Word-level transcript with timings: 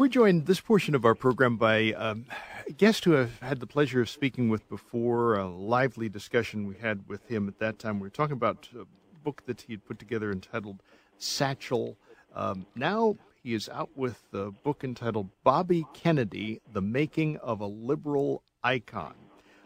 We're 0.00 0.08
joined 0.08 0.46
this 0.46 0.62
portion 0.62 0.94
of 0.94 1.04
our 1.04 1.14
program 1.14 1.58
by 1.58 1.92
um, 1.92 2.24
a 2.66 2.72
guest 2.72 3.04
who 3.04 3.18
I've 3.18 3.38
had 3.40 3.60
the 3.60 3.66
pleasure 3.66 4.00
of 4.00 4.08
speaking 4.08 4.48
with 4.48 4.66
before, 4.66 5.36
a 5.36 5.46
lively 5.46 6.08
discussion 6.08 6.66
we 6.66 6.76
had 6.76 7.06
with 7.06 7.28
him 7.28 7.48
at 7.48 7.58
that 7.58 7.78
time. 7.78 8.00
We 8.00 8.06
were 8.06 8.08
talking 8.08 8.32
about 8.32 8.66
a 8.74 8.86
book 9.22 9.42
that 9.44 9.60
he 9.60 9.74
had 9.74 9.84
put 9.84 9.98
together 9.98 10.32
entitled 10.32 10.82
Satchel. 11.18 11.98
Um, 12.34 12.64
now 12.74 13.16
he 13.42 13.52
is 13.52 13.68
out 13.68 13.90
with 13.94 14.22
a 14.32 14.50
book 14.50 14.84
entitled 14.84 15.28
Bobby 15.44 15.84
Kennedy, 15.92 16.62
The 16.72 16.80
Making 16.80 17.36
of 17.36 17.60
a 17.60 17.66
Liberal 17.66 18.42
Icon. 18.64 19.12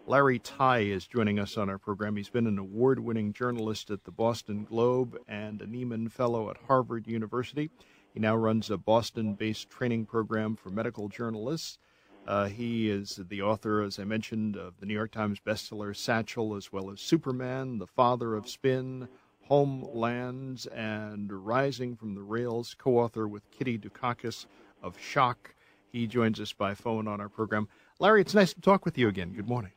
Larry 0.04 0.40
Tye 0.40 0.80
is 0.80 1.06
joining 1.06 1.38
us 1.38 1.56
on 1.56 1.70
our 1.70 1.78
program. 1.78 2.16
He's 2.16 2.28
been 2.28 2.48
an 2.48 2.58
award 2.58 2.98
winning 2.98 3.32
journalist 3.32 3.88
at 3.92 4.02
the 4.02 4.10
Boston 4.10 4.64
Globe 4.64 5.16
and 5.28 5.62
a 5.62 5.66
Nieman 5.66 6.10
Fellow 6.10 6.50
at 6.50 6.56
Harvard 6.66 7.06
University. 7.06 7.70
He 8.14 8.20
now 8.20 8.36
runs 8.36 8.70
a 8.70 8.78
Boston 8.78 9.34
based 9.34 9.68
training 9.68 10.06
program 10.06 10.54
for 10.54 10.70
medical 10.70 11.08
journalists. 11.08 11.78
Uh, 12.26 12.46
he 12.46 12.88
is 12.88 13.20
the 13.28 13.42
author, 13.42 13.82
as 13.82 13.98
I 13.98 14.04
mentioned, 14.04 14.56
of 14.56 14.78
the 14.78 14.86
New 14.86 14.94
York 14.94 15.10
Times 15.10 15.40
bestseller 15.44 15.94
Satchel, 15.94 16.54
as 16.54 16.72
well 16.72 16.90
as 16.90 17.00
Superman, 17.00 17.78
The 17.78 17.88
Father 17.88 18.34
of 18.34 18.48
Spin, 18.48 19.08
Homelands, 19.42 20.66
and 20.66 21.30
Rising 21.30 21.96
from 21.96 22.14
the 22.14 22.22
Rails, 22.22 22.74
co 22.78 22.98
author 22.98 23.28
with 23.28 23.50
Kitty 23.50 23.78
Dukakis 23.78 24.46
of 24.80 24.98
Shock. 24.98 25.54
He 25.92 26.06
joins 26.06 26.40
us 26.40 26.52
by 26.52 26.74
phone 26.74 27.08
on 27.08 27.20
our 27.20 27.28
program. 27.28 27.68
Larry, 27.98 28.20
it's 28.20 28.34
nice 28.34 28.54
to 28.54 28.60
talk 28.60 28.84
with 28.84 28.96
you 28.96 29.08
again. 29.08 29.32
Good 29.32 29.48
morning. 29.48 29.72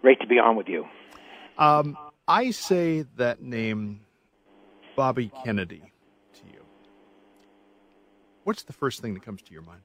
Great 0.00 0.20
to 0.20 0.26
be 0.26 0.38
on 0.38 0.56
with 0.56 0.68
you. 0.68 0.86
Um, 1.58 1.98
I 2.26 2.52
say 2.52 3.04
that 3.16 3.42
name, 3.42 4.00
Bobby 4.96 5.30
Kennedy. 5.44 5.91
What's 8.44 8.62
the 8.64 8.72
first 8.72 9.00
thing 9.00 9.14
that 9.14 9.22
comes 9.22 9.42
to 9.42 9.52
your 9.52 9.62
mind? 9.62 9.82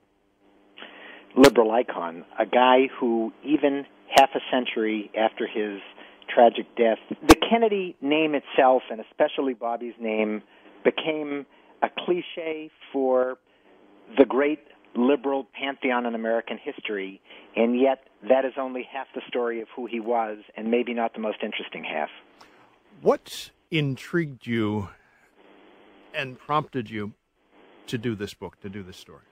Liberal 1.36 1.72
icon, 1.72 2.25
a 2.39 2.45
guy 2.45 2.88
who, 2.99 3.31
even 3.44 3.86
half 4.16 4.30
a 4.33 4.39
century 4.52 5.11
after 5.17 5.45
his 5.45 5.80
tragic 6.33 6.66
death, 6.75 6.97
the 7.27 7.36
Kennedy 7.36 7.95
name 8.02 8.33
itself, 8.33 8.81
and 8.89 8.99
especially 8.99 9.53
Bobby's 9.53 9.94
name, 9.99 10.41
became 10.83 11.45
a 11.83 11.89
cliche 12.05 12.72
for 12.91 13.38
the 14.17 14.25
great 14.25 14.59
liberal 14.95 15.47
pantheon 15.53 16.05
in 16.05 16.16
American 16.16 16.58
history, 16.58 17.21
and 17.55 17.80
yet 17.80 18.08
that 18.27 18.45
is 18.45 18.53
only 18.58 18.88
half 18.92 19.08
the 19.14 19.21
story 19.27 19.61
of 19.61 19.67
who 19.75 19.86
he 19.86 19.99
was, 19.99 20.39
and 20.55 20.71
maybe 20.71 20.94
not 20.94 21.14
the 21.14 21.19
most 21.19 21.44
interesting 21.44 21.83
half. 21.83 22.09
What 23.02 23.52
intrigued 23.69 24.47
you 24.47 24.89
and 26.16 26.39
prompted 26.39 26.89
you 26.89 27.14
to 27.88 27.97
do 27.97 28.16
this 28.16 28.33
book, 28.33 28.59
to 28.61 28.69
do 28.69 28.83
this 28.83 28.97
story? 28.97 29.23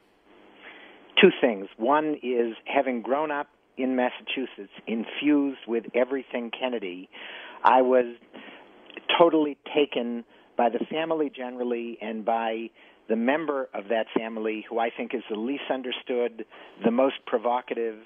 Two 1.21 1.29
things. 1.41 1.67
One 1.77 2.15
is 2.21 2.55
having 2.65 3.01
grown 3.01 3.31
up 3.31 3.47
in 3.77 3.95
Massachusetts, 3.95 4.71
infused 4.87 5.59
with 5.67 5.85
everything 5.93 6.51
Kennedy, 6.57 7.09
I 7.63 7.81
was 7.81 8.15
totally 9.17 9.57
taken 9.73 10.23
by 10.57 10.69
the 10.69 10.79
family 10.89 11.31
generally 11.35 11.97
and 12.01 12.23
by 12.23 12.69
the 13.09 13.15
member 13.15 13.69
of 13.73 13.89
that 13.89 14.07
family 14.17 14.65
who 14.69 14.79
I 14.79 14.89
think 14.95 15.13
is 15.13 15.21
the 15.29 15.37
least 15.37 15.63
understood, 15.71 16.45
the 16.83 16.91
most 16.91 17.15
provocative, 17.25 17.97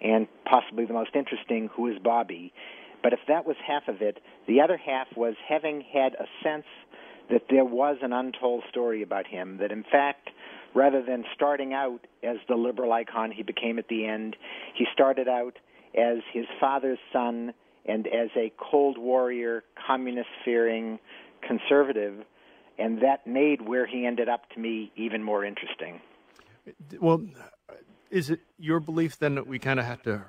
and 0.00 0.28
possibly 0.44 0.84
the 0.84 0.92
most 0.92 1.10
interesting, 1.14 1.70
who 1.74 1.88
is 1.88 1.98
Bobby. 2.02 2.52
But 3.02 3.12
if 3.12 3.20
that 3.28 3.46
was 3.46 3.56
half 3.66 3.88
of 3.88 4.02
it, 4.02 4.18
the 4.46 4.60
other 4.60 4.76
half 4.76 5.08
was 5.16 5.34
having 5.48 5.82
had 5.92 6.14
a 6.14 6.26
sense 6.42 6.66
that 7.30 7.42
there 7.50 7.64
was 7.64 7.96
an 8.02 8.12
untold 8.12 8.64
story 8.68 9.02
about 9.02 9.26
him, 9.26 9.58
that 9.58 9.72
in 9.72 9.84
fact, 9.84 10.30
rather 10.74 11.02
than 11.02 11.24
starting 11.34 11.72
out 11.72 12.06
as 12.22 12.36
the 12.48 12.56
liberal 12.56 12.92
icon 12.92 13.30
he 13.30 13.42
became 13.42 13.78
at 13.78 13.88
the 13.88 14.06
end, 14.06 14.36
he 14.74 14.86
started 14.92 15.28
out 15.28 15.58
as 15.96 16.18
his 16.32 16.46
father's 16.60 16.98
son 17.12 17.54
and 17.86 18.06
as 18.06 18.30
a 18.36 18.52
Cold 18.58 18.98
Warrior, 18.98 19.62
communist 19.86 20.28
fearing 20.44 20.98
conservative 21.46 22.24
and 22.78 23.02
that 23.02 23.26
made 23.26 23.62
where 23.62 23.86
he 23.86 24.06
ended 24.06 24.28
up 24.28 24.48
to 24.50 24.60
me 24.60 24.92
even 24.96 25.22
more 25.22 25.44
interesting. 25.44 26.00
Well, 26.98 27.24
is 28.10 28.30
it 28.30 28.40
your 28.58 28.80
belief 28.80 29.18
then 29.18 29.34
that 29.36 29.46
we 29.46 29.58
kind 29.58 29.78
of 29.78 29.86
have 29.86 30.02
to 30.04 30.24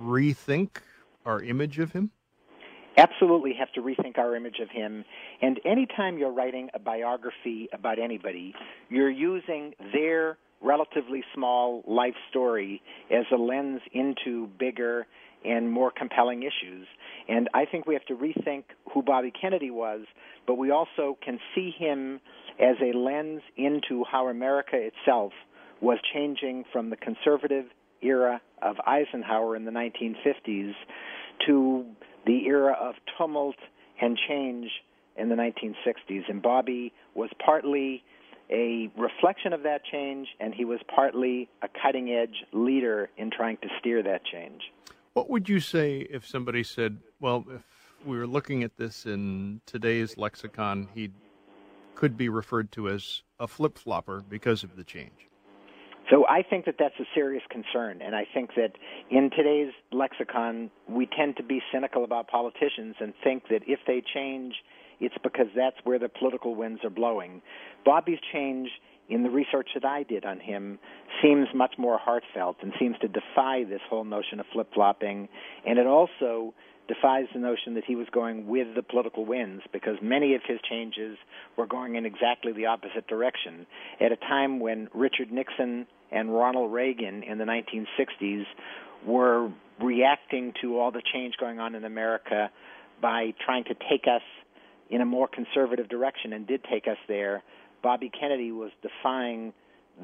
rethink 0.00 0.78
our 1.24 1.42
image 1.42 1.78
of 1.78 1.92
him? 1.92 2.10
Absolutely 2.98 3.54
have 3.54 3.72
to 3.74 3.80
rethink 3.80 4.18
our 4.18 4.34
image 4.34 4.58
of 4.60 4.70
him. 4.70 5.04
And 5.40 5.60
anytime 5.64 6.18
you're 6.18 6.32
writing 6.32 6.68
a 6.74 6.80
biography 6.80 7.68
about 7.72 8.00
anybody, 8.00 8.54
you're 8.88 9.08
using 9.08 9.74
their 9.92 10.36
relatively 10.60 11.22
small 11.32 11.84
life 11.86 12.16
story 12.28 12.82
as 13.08 13.24
a 13.32 13.36
lens 13.36 13.80
into 13.92 14.48
bigger 14.58 15.06
and 15.44 15.70
more 15.70 15.92
compelling 15.96 16.42
issues. 16.42 16.88
And 17.28 17.48
I 17.54 17.66
think 17.66 17.86
we 17.86 17.94
have 17.94 18.04
to 18.06 18.14
rethink 18.14 18.64
who 18.92 19.02
Bobby 19.02 19.30
Kennedy 19.30 19.70
was, 19.70 20.00
but 20.48 20.58
we 20.58 20.72
also 20.72 21.16
can 21.24 21.38
see 21.54 21.72
him 21.78 22.20
as 22.58 22.74
a 22.82 22.96
lens 22.96 23.42
into 23.56 24.04
how 24.10 24.26
America 24.26 24.76
itself 24.76 25.32
was 25.80 25.98
changing 26.12 26.64
from 26.72 26.90
the 26.90 26.96
conservative 26.96 27.66
era 28.02 28.40
of 28.60 28.74
Eisenhower 28.84 29.54
in 29.54 29.64
the 29.64 29.70
1950s 29.70 30.72
to 31.46 31.84
the 32.28 32.46
era 32.46 32.76
of 32.78 32.94
tumult 33.16 33.56
and 34.00 34.18
change 34.28 34.70
in 35.16 35.30
the 35.30 35.34
1960s. 35.34 36.28
And 36.28 36.42
Bobby 36.42 36.92
was 37.14 37.30
partly 37.44 38.04
a 38.50 38.90
reflection 38.96 39.52
of 39.52 39.62
that 39.62 39.80
change, 39.90 40.28
and 40.38 40.54
he 40.54 40.64
was 40.64 40.78
partly 40.94 41.48
a 41.62 41.68
cutting 41.82 42.10
edge 42.10 42.44
leader 42.52 43.08
in 43.16 43.30
trying 43.30 43.56
to 43.62 43.68
steer 43.80 44.02
that 44.02 44.24
change. 44.24 44.60
What 45.14 45.30
would 45.30 45.48
you 45.48 45.58
say 45.58 46.06
if 46.10 46.26
somebody 46.26 46.62
said, 46.62 46.98
well, 47.18 47.44
if 47.50 47.62
we 48.04 48.16
were 48.18 48.26
looking 48.26 48.62
at 48.62 48.76
this 48.76 49.06
in 49.06 49.62
today's 49.64 50.18
lexicon, 50.18 50.88
he 50.94 51.10
could 51.94 52.16
be 52.16 52.28
referred 52.28 52.70
to 52.72 52.90
as 52.90 53.22
a 53.40 53.48
flip 53.48 53.78
flopper 53.78 54.22
because 54.28 54.62
of 54.62 54.76
the 54.76 54.84
change? 54.84 55.28
So 56.10 56.26
I 56.26 56.42
think 56.42 56.64
that 56.64 56.76
that's 56.78 56.98
a 56.98 57.04
serious 57.14 57.42
concern, 57.50 58.00
and 58.02 58.14
I 58.14 58.26
think 58.32 58.54
that 58.56 58.72
in 59.10 59.30
today's 59.30 59.72
lexicon, 59.92 60.70
we 60.88 61.06
tend 61.06 61.36
to 61.36 61.42
be 61.42 61.60
cynical 61.70 62.02
about 62.02 62.28
politicians 62.28 62.96
and 62.98 63.12
think 63.22 63.48
that 63.50 63.60
if 63.66 63.80
they 63.86 64.02
change, 64.14 64.54
it's 65.00 65.16
because 65.22 65.48
that's 65.54 65.76
where 65.84 65.98
the 65.98 66.08
political 66.08 66.54
winds 66.54 66.82
are 66.82 66.90
blowing. 66.90 67.42
Bobby's 67.84 68.20
change 68.32 68.70
in 69.08 69.22
the 69.22 69.30
research 69.30 69.68
that 69.74 69.84
I 69.84 70.02
did 70.02 70.24
on 70.24 70.38
him, 70.38 70.78
seems 71.22 71.48
much 71.54 71.74
more 71.78 71.98
heartfelt 71.98 72.56
and 72.62 72.72
seems 72.78 72.96
to 73.00 73.08
defy 73.08 73.64
this 73.64 73.80
whole 73.88 74.04
notion 74.04 74.38
of 74.38 74.46
flip 74.52 74.68
flopping. 74.74 75.28
And 75.66 75.78
it 75.78 75.86
also 75.86 76.54
defies 76.88 77.26
the 77.32 77.38
notion 77.38 77.74
that 77.74 77.84
he 77.86 77.96
was 77.96 78.06
going 78.12 78.46
with 78.46 78.74
the 78.74 78.82
political 78.82 79.24
winds 79.24 79.62
because 79.72 79.96
many 80.02 80.34
of 80.34 80.42
his 80.46 80.58
changes 80.68 81.16
were 81.56 81.66
going 81.66 81.96
in 81.96 82.04
exactly 82.06 82.52
the 82.52 82.66
opposite 82.66 83.06
direction. 83.06 83.66
At 84.00 84.12
a 84.12 84.16
time 84.16 84.60
when 84.60 84.88
Richard 84.94 85.30
Nixon 85.30 85.86
and 86.10 86.32
Ronald 86.32 86.72
Reagan 86.72 87.22
in 87.22 87.38
the 87.38 87.44
1960s 87.44 88.44
were 89.06 89.50
reacting 89.80 90.52
to 90.62 90.78
all 90.78 90.90
the 90.90 91.02
change 91.12 91.34
going 91.38 91.60
on 91.60 91.74
in 91.74 91.84
America 91.84 92.50
by 93.00 93.32
trying 93.44 93.64
to 93.64 93.74
take 93.88 94.04
us 94.06 94.22
in 94.90 95.00
a 95.00 95.04
more 95.04 95.28
conservative 95.28 95.88
direction 95.88 96.32
and 96.32 96.46
did 96.46 96.64
take 96.64 96.88
us 96.88 96.96
there 97.06 97.42
Bobby 97.82 98.10
Kennedy 98.10 98.52
was 98.52 98.70
defying 98.82 99.52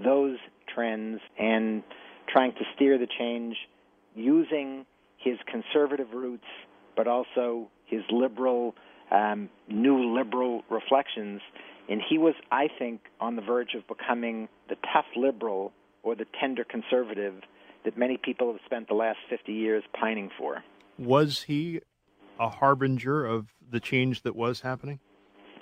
those 0.02 0.38
trends 0.72 1.20
and 1.38 1.82
trying 2.28 2.52
to 2.52 2.64
steer 2.74 2.98
the 2.98 3.06
change 3.18 3.56
using 4.14 4.86
his 5.18 5.38
conservative 5.50 6.08
roots, 6.12 6.44
but 6.96 7.08
also 7.08 7.68
his 7.86 8.02
liberal, 8.10 8.74
um, 9.10 9.48
new 9.68 10.14
liberal 10.14 10.62
reflections. 10.70 11.40
And 11.88 12.00
he 12.08 12.18
was, 12.18 12.34
I 12.50 12.68
think, 12.78 13.00
on 13.20 13.36
the 13.36 13.42
verge 13.42 13.74
of 13.74 13.86
becoming 13.86 14.48
the 14.68 14.76
tough 14.92 15.06
liberal 15.16 15.72
or 16.04 16.14
the 16.14 16.26
tender 16.40 16.64
conservative 16.64 17.34
that 17.84 17.98
many 17.98 18.16
people 18.16 18.52
have 18.52 18.60
spent 18.64 18.88
the 18.88 18.94
last 18.94 19.18
50 19.28 19.52
years 19.52 19.82
pining 19.98 20.30
for. 20.38 20.62
Was 20.98 21.42
he 21.42 21.80
a 22.38 22.48
harbinger 22.48 23.24
of 23.24 23.48
the 23.70 23.80
change 23.80 24.22
that 24.22 24.36
was 24.36 24.60
happening? 24.60 25.00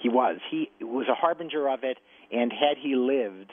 He 0.00 0.08
was. 0.08 0.38
He 0.50 0.70
was 0.80 1.06
a 1.08 1.14
harbinger 1.14 1.68
of 1.68 1.84
it, 1.84 1.98
and 2.32 2.52
had 2.52 2.76
he 2.76 2.96
lived, 2.96 3.52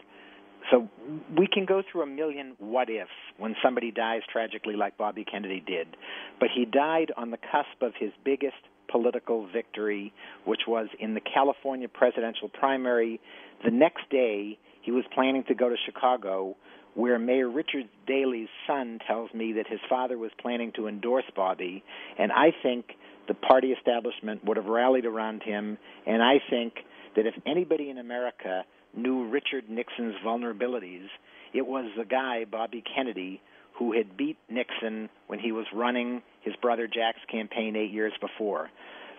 So 0.71 0.89
we 1.38 1.47
can 1.47 1.65
go 1.65 1.81
through 1.89 2.01
a 2.01 2.07
million 2.07 2.56
what 2.57 2.89
ifs 2.89 3.09
when 3.38 3.56
somebody 3.63 3.91
dies 3.91 4.21
tragically 4.31 4.75
like 4.75 4.97
Bobby 4.97 5.24
Kennedy 5.24 5.63
did. 5.65 5.95
But 6.39 6.50
he 6.53 6.65
died 6.65 7.12
on 7.15 7.31
the 7.31 7.38
cusp 7.38 7.81
of 7.81 7.94
his 8.00 8.12
biggest 8.25 8.57
political 8.91 9.47
victory, 9.47 10.12
which 10.45 10.62
was 10.68 10.88
in 11.00 11.13
the 11.13 11.21
California 11.21 11.88
presidential 11.88 12.50
primary. 12.50 13.21
The 13.63 13.71
next 13.71 14.09
day, 14.09 14.57
he 14.81 14.91
was 14.91 15.03
planning 15.13 15.44
to 15.47 15.53
go 15.53 15.69
to 15.69 15.75
Chicago, 15.86 16.56
where 16.95 17.19
Mayor 17.19 17.50
Richard 17.50 17.88
Daley's 18.07 18.50
son 18.68 19.00
tells 19.07 19.33
me 19.33 19.53
that 19.53 19.68
his 19.68 19.80
father 19.88 20.18
was 20.18 20.31
planning 20.41 20.71
to 20.75 20.88
endorse 20.88 21.25
Bobby. 21.36 21.83
And 22.18 22.31
I 22.31 22.51
think 22.63 22.86
the 23.27 23.33
party 23.33 23.71
establishment 23.71 24.44
would 24.44 24.57
have 24.57 24.65
rallied 24.65 25.06
around 25.06 25.44
him. 25.44 25.77
And 26.06 26.21
I 26.21 26.41
think 26.50 26.74
that 27.15 27.25
if 27.25 27.36
anybody 27.45 27.89
in 27.89 27.97
America 27.97 28.63
knew 28.95 29.30
Richard 29.30 29.69
Nixon's 29.69 30.15
vulnerabilities, 30.25 31.07
it 31.53 31.65
was 31.65 31.86
the 31.97 32.06
guy, 32.06 32.45
Bobby 32.45 32.83
Kennedy, 32.95 33.41
who 33.77 33.94
had 33.94 34.18
beat 34.18 34.38
Nixon 34.50 35.09
when 35.27 35.39
he 35.39 35.51
was 35.51 35.65
running 35.74 36.21
his 36.41 36.56
brother 36.62 36.88
Jack's 36.88 37.19
campaign 37.31 37.75
eight 37.75 37.91
years 37.91 38.13
before. 38.19 38.69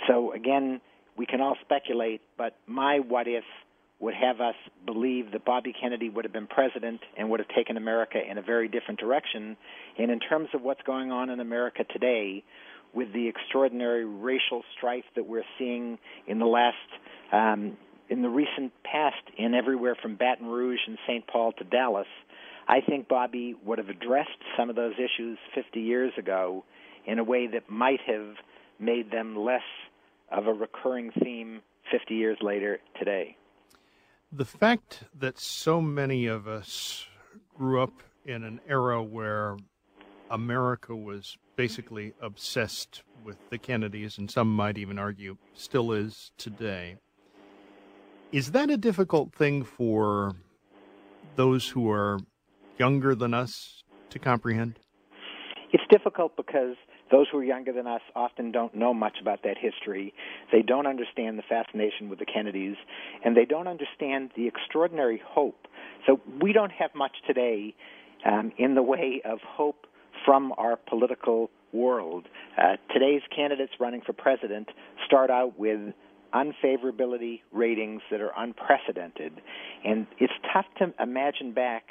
So 0.06 0.32
again, 0.32 0.80
we 1.16 1.26
can 1.26 1.40
all 1.40 1.56
speculate, 1.62 2.20
but 2.36 2.56
my 2.66 3.00
what 3.00 3.26
if 3.26 3.44
would 4.00 4.14
have 4.14 4.40
us 4.40 4.54
believe 4.86 5.30
that 5.32 5.44
Bobby 5.44 5.74
Kennedy 5.78 6.08
would 6.08 6.24
have 6.24 6.32
been 6.32 6.46
president 6.46 7.00
and 7.16 7.28
would 7.30 7.38
have 7.38 7.48
taken 7.48 7.76
America 7.76 8.18
in 8.18 8.38
a 8.38 8.42
very 8.42 8.66
different 8.66 8.98
direction. 8.98 9.56
And 9.98 10.10
in 10.10 10.18
terms 10.20 10.48
of 10.54 10.62
what's 10.62 10.80
going 10.82 11.12
on 11.12 11.28
in 11.28 11.38
America 11.38 11.84
today, 11.84 12.42
with 12.92 13.12
the 13.12 13.28
extraordinary 13.28 14.04
racial 14.04 14.62
strife 14.76 15.04
that 15.14 15.26
we're 15.26 15.44
seeing 15.58 15.98
in 16.26 16.38
the 16.38 16.46
last 16.46 16.76
um, 17.32 17.76
in 18.08 18.22
the 18.22 18.28
recent 18.28 18.72
past 18.82 19.22
in 19.38 19.54
everywhere 19.54 19.96
from 20.02 20.16
Baton 20.16 20.46
Rouge 20.46 20.80
and 20.88 20.98
St. 21.06 21.24
Paul 21.28 21.52
to 21.52 21.64
Dallas, 21.64 22.08
I 22.66 22.80
think 22.80 23.06
Bobby 23.06 23.54
would 23.64 23.78
have 23.78 23.88
addressed 23.88 24.30
some 24.56 24.68
of 24.68 24.74
those 24.74 24.94
issues 24.94 25.38
50 25.54 25.80
years 25.80 26.12
ago 26.18 26.64
in 27.06 27.20
a 27.20 27.24
way 27.24 27.46
that 27.46 27.70
might 27.70 28.00
have 28.06 28.34
made 28.80 29.12
them 29.12 29.36
less 29.36 29.62
of 30.32 30.48
a 30.48 30.52
recurring 30.52 31.12
theme 31.22 31.62
50 31.92 32.14
years 32.14 32.38
later 32.42 32.80
today. 32.98 33.36
The 34.32 34.44
fact 34.44 35.02
that 35.12 35.40
so 35.40 35.80
many 35.80 36.26
of 36.26 36.46
us 36.46 37.08
grew 37.52 37.82
up 37.82 38.02
in 38.24 38.44
an 38.44 38.60
era 38.68 39.02
where 39.02 39.56
America 40.30 40.94
was 40.94 41.36
basically 41.56 42.14
obsessed 42.22 43.02
with 43.24 43.36
the 43.50 43.58
Kennedys, 43.58 44.18
and 44.18 44.30
some 44.30 44.54
might 44.54 44.78
even 44.78 45.00
argue 45.00 45.36
still 45.54 45.90
is 45.90 46.30
today, 46.38 46.96
is 48.30 48.52
that 48.52 48.70
a 48.70 48.76
difficult 48.76 49.34
thing 49.34 49.64
for 49.64 50.36
those 51.34 51.68
who 51.70 51.90
are 51.90 52.20
younger 52.78 53.16
than 53.16 53.34
us 53.34 53.82
to 54.10 54.20
comprehend? 54.20 54.78
It's 55.72 55.82
difficult 55.90 56.36
because 56.36 56.76
those 57.10 57.26
who 57.30 57.38
are 57.38 57.44
younger 57.44 57.72
than 57.72 57.86
us 57.86 58.00
often 58.14 58.52
don't 58.52 58.74
know 58.74 58.94
much 58.94 59.16
about 59.20 59.42
that 59.44 59.56
history. 59.58 60.14
They 60.52 60.62
don't 60.62 60.86
understand 60.86 61.38
the 61.38 61.42
fascination 61.48 62.08
with 62.08 62.18
the 62.18 62.26
Kennedys, 62.26 62.76
and 63.24 63.36
they 63.36 63.44
don't 63.44 63.68
understand 63.68 64.30
the 64.36 64.46
extraordinary 64.46 65.20
hope. 65.24 65.66
So 66.06 66.20
we 66.40 66.52
don't 66.52 66.72
have 66.72 66.90
much 66.94 67.16
today 67.26 67.74
um, 68.24 68.52
in 68.58 68.74
the 68.74 68.82
way 68.82 69.22
of 69.24 69.38
hope 69.42 69.86
from 70.24 70.52
our 70.58 70.76
political 70.76 71.50
world. 71.72 72.26
Uh, 72.58 72.76
today's 72.92 73.22
candidates 73.34 73.72
running 73.80 74.02
for 74.02 74.12
president 74.12 74.68
start 75.06 75.30
out 75.30 75.58
with 75.58 75.94
unfavorability 76.34 77.40
ratings 77.52 78.02
that 78.10 78.20
are 78.20 78.32
unprecedented. 78.36 79.32
And 79.84 80.06
it's 80.18 80.32
tough 80.52 80.66
to 80.78 80.92
imagine 81.02 81.52
back 81.52 81.84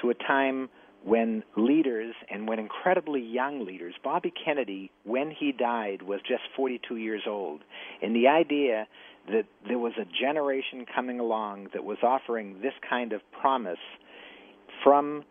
to 0.00 0.10
a 0.10 0.14
time 0.14 0.68
when 1.04 1.42
leaders 1.56 2.14
and 2.30 2.46
when 2.46 2.58
incredibly 2.58 3.20
young 3.22 3.64
leaders, 3.64 3.94
Bobby 4.02 4.32
Kennedy, 4.44 4.90
when 5.04 5.30
he 5.30 5.52
died, 5.52 6.02
was 6.02 6.20
just 6.20 6.42
42 6.56 6.96
years 6.96 7.22
old. 7.26 7.62
And 8.02 8.14
the 8.14 8.28
idea 8.28 8.86
that 9.28 9.44
there 9.66 9.78
was 9.78 9.92
a 10.00 10.04
generation 10.04 10.84
coming 10.92 11.20
along 11.20 11.68
that 11.72 11.84
was 11.84 11.98
offering 12.02 12.60
this 12.60 12.74
kind 12.88 13.12
of 13.12 13.20
promise 13.40 13.78
from 14.82 15.24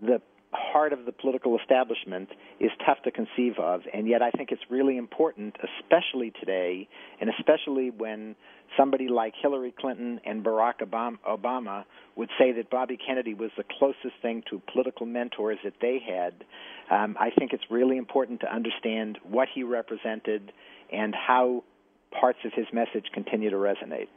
the 0.00 0.20
heart 0.52 0.92
of 0.92 1.04
the 1.04 1.12
political 1.12 1.58
establishment 1.58 2.28
is 2.58 2.70
tough 2.84 2.98
to 3.04 3.10
conceive 3.10 3.58
of, 3.58 3.82
and 3.92 4.08
yet 4.08 4.20
I 4.22 4.30
think 4.30 4.50
it's 4.50 4.62
really 4.68 4.96
important, 4.96 5.56
especially 5.62 6.32
today, 6.40 6.88
and 7.20 7.30
especially 7.38 7.90
when 7.90 8.34
somebody 8.76 9.08
like 9.08 9.34
Hillary 9.40 9.72
Clinton 9.78 10.20
and 10.24 10.44
Barack 10.44 10.80
Obama 10.80 11.84
would 12.16 12.30
say 12.38 12.52
that 12.52 12.70
Bobby 12.70 12.96
Kennedy 12.96 13.34
was 13.34 13.50
the 13.56 13.64
closest 13.78 14.20
thing 14.22 14.42
to 14.50 14.60
political 14.72 15.06
mentors 15.06 15.58
that 15.64 15.74
they 15.80 16.00
had. 16.04 16.44
Um, 16.90 17.16
I 17.18 17.30
think 17.30 17.52
it's 17.52 17.64
really 17.70 17.96
important 17.96 18.40
to 18.40 18.52
understand 18.52 19.18
what 19.22 19.48
he 19.52 19.62
represented 19.62 20.52
and 20.92 21.14
how 21.14 21.64
parts 22.10 22.40
of 22.44 22.52
his 22.52 22.66
message 22.72 23.06
continue 23.12 23.50
to 23.50 23.56
resonate. 23.56 24.08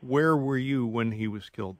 Where 0.00 0.36
were 0.36 0.58
you 0.58 0.86
when 0.86 1.12
he 1.12 1.28
was 1.28 1.48
killed? 1.48 1.76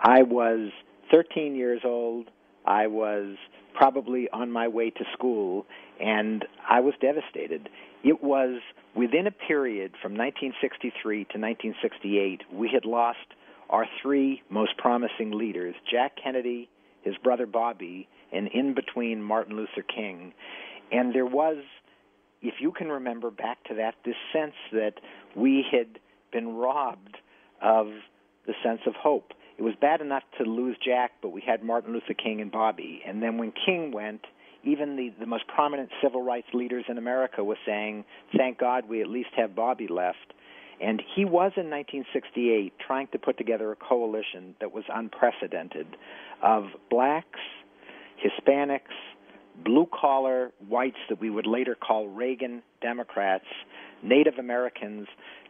I 0.00 0.22
was 0.22 0.70
13 1.10 1.54
years 1.54 1.80
old. 1.84 2.30
I 2.64 2.86
was 2.86 3.36
probably 3.74 4.28
on 4.30 4.50
my 4.50 4.68
way 4.68 4.90
to 4.90 5.04
school, 5.12 5.66
and 6.00 6.44
I 6.68 6.80
was 6.80 6.94
devastated. 7.00 7.68
It 8.02 8.22
was 8.22 8.60
within 8.94 9.26
a 9.26 9.30
period 9.30 9.92
from 10.00 10.12
1963 10.12 11.16
to 11.16 11.38
1968, 11.38 12.42
we 12.52 12.70
had 12.72 12.84
lost 12.84 13.18
our 13.70 13.86
three 14.02 14.42
most 14.50 14.76
promising 14.76 15.32
leaders 15.32 15.74
Jack 15.90 16.12
Kennedy, 16.22 16.68
his 17.02 17.16
brother 17.22 17.46
Bobby, 17.46 18.08
and 18.32 18.48
in 18.48 18.74
between 18.74 19.22
Martin 19.22 19.56
Luther 19.56 19.82
King. 19.82 20.32
And 20.92 21.14
there 21.14 21.26
was, 21.26 21.58
if 22.42 22.54
you 22.60 22.72
can 22.72 22.88
remember 22.88 23.30
back 23.30 23.62
to 23.64 23.74
that, 23.74 23.94
this 24.04 24.16
sense 24.32 24.54
that 24.72 24.94
we 25.34 25.64
had 25.70 25.98
been 26.32 26.54
robbed 26.54 27.16
of 27.62 27.88
the 28.46 28.54
sense 28.62 28.80
of 28.86 28.94
hope 28.94 29.32
it 29.56 29.62
was 29.62 29.74
bad 29.80 30.00
enough 30.00 30.24
to 30.38 30.44
lose 30.44 30.76
Jack, 30.84 31.12
but 31.22 31.30
we 31.30 31.40
had 31.40 31.62
Martin 31.62 31.92
Luther 31.92 32.14
King 32.14 32.40
and 32.40 32.50
Bobby. 32.50 33.02
And 33.06 33.22
then 33.22 33.38
when 33.38 33.52
King 33.64 33.92
went, 33.92 34.22
even 34.64 34.96
the, 34.96 35.12
the 35.20 35.26
most 35.26 35.46
prominent 35.46 35.90
civil 36.02 36.22
rights 36.22 36.48
leaders 36.52 36.84
in 36.88 36.98
America 36.98 37.44
were 37.44 37.58
saying, 37.66 38.04
thank 38.36 38.58
God 38.58 38.88
we 38.88 39.00
at 39.00 39.08
least 39.08 39.30
have 39.36 39.54
Bobby 39.54 39.86
left. 39.88 40.32
And 40.80 41.00
he 41.14 41.24
was 41.24 41.52
in 41.56 41.70
1968 41.70 42.72
trying 42.84 43.06
to 43.12 43.18
put 43.18 43.38
together 43.38 43.70
a 43.70 43.76
coalition 43.76 44.56
that 44.60 44.72
was 44.72 44.84
unprecedented 44.92 45.86
of 46.42 46.64
blacks, 46.90 47.38
Hispanics, 48.24 48.80
blue 49.64 49.86
collar 49.92 50.50
whites 50.68 50.96
that 51.08 51.20
we 51.20 51.30
would 51.30 51.46
later 51.46 51.76
call 51.76 52.08
Reagan 52.08 52.62
Democrats, 52.82 53.44
Native 54.02 54.34
Americans, 54.38 55.06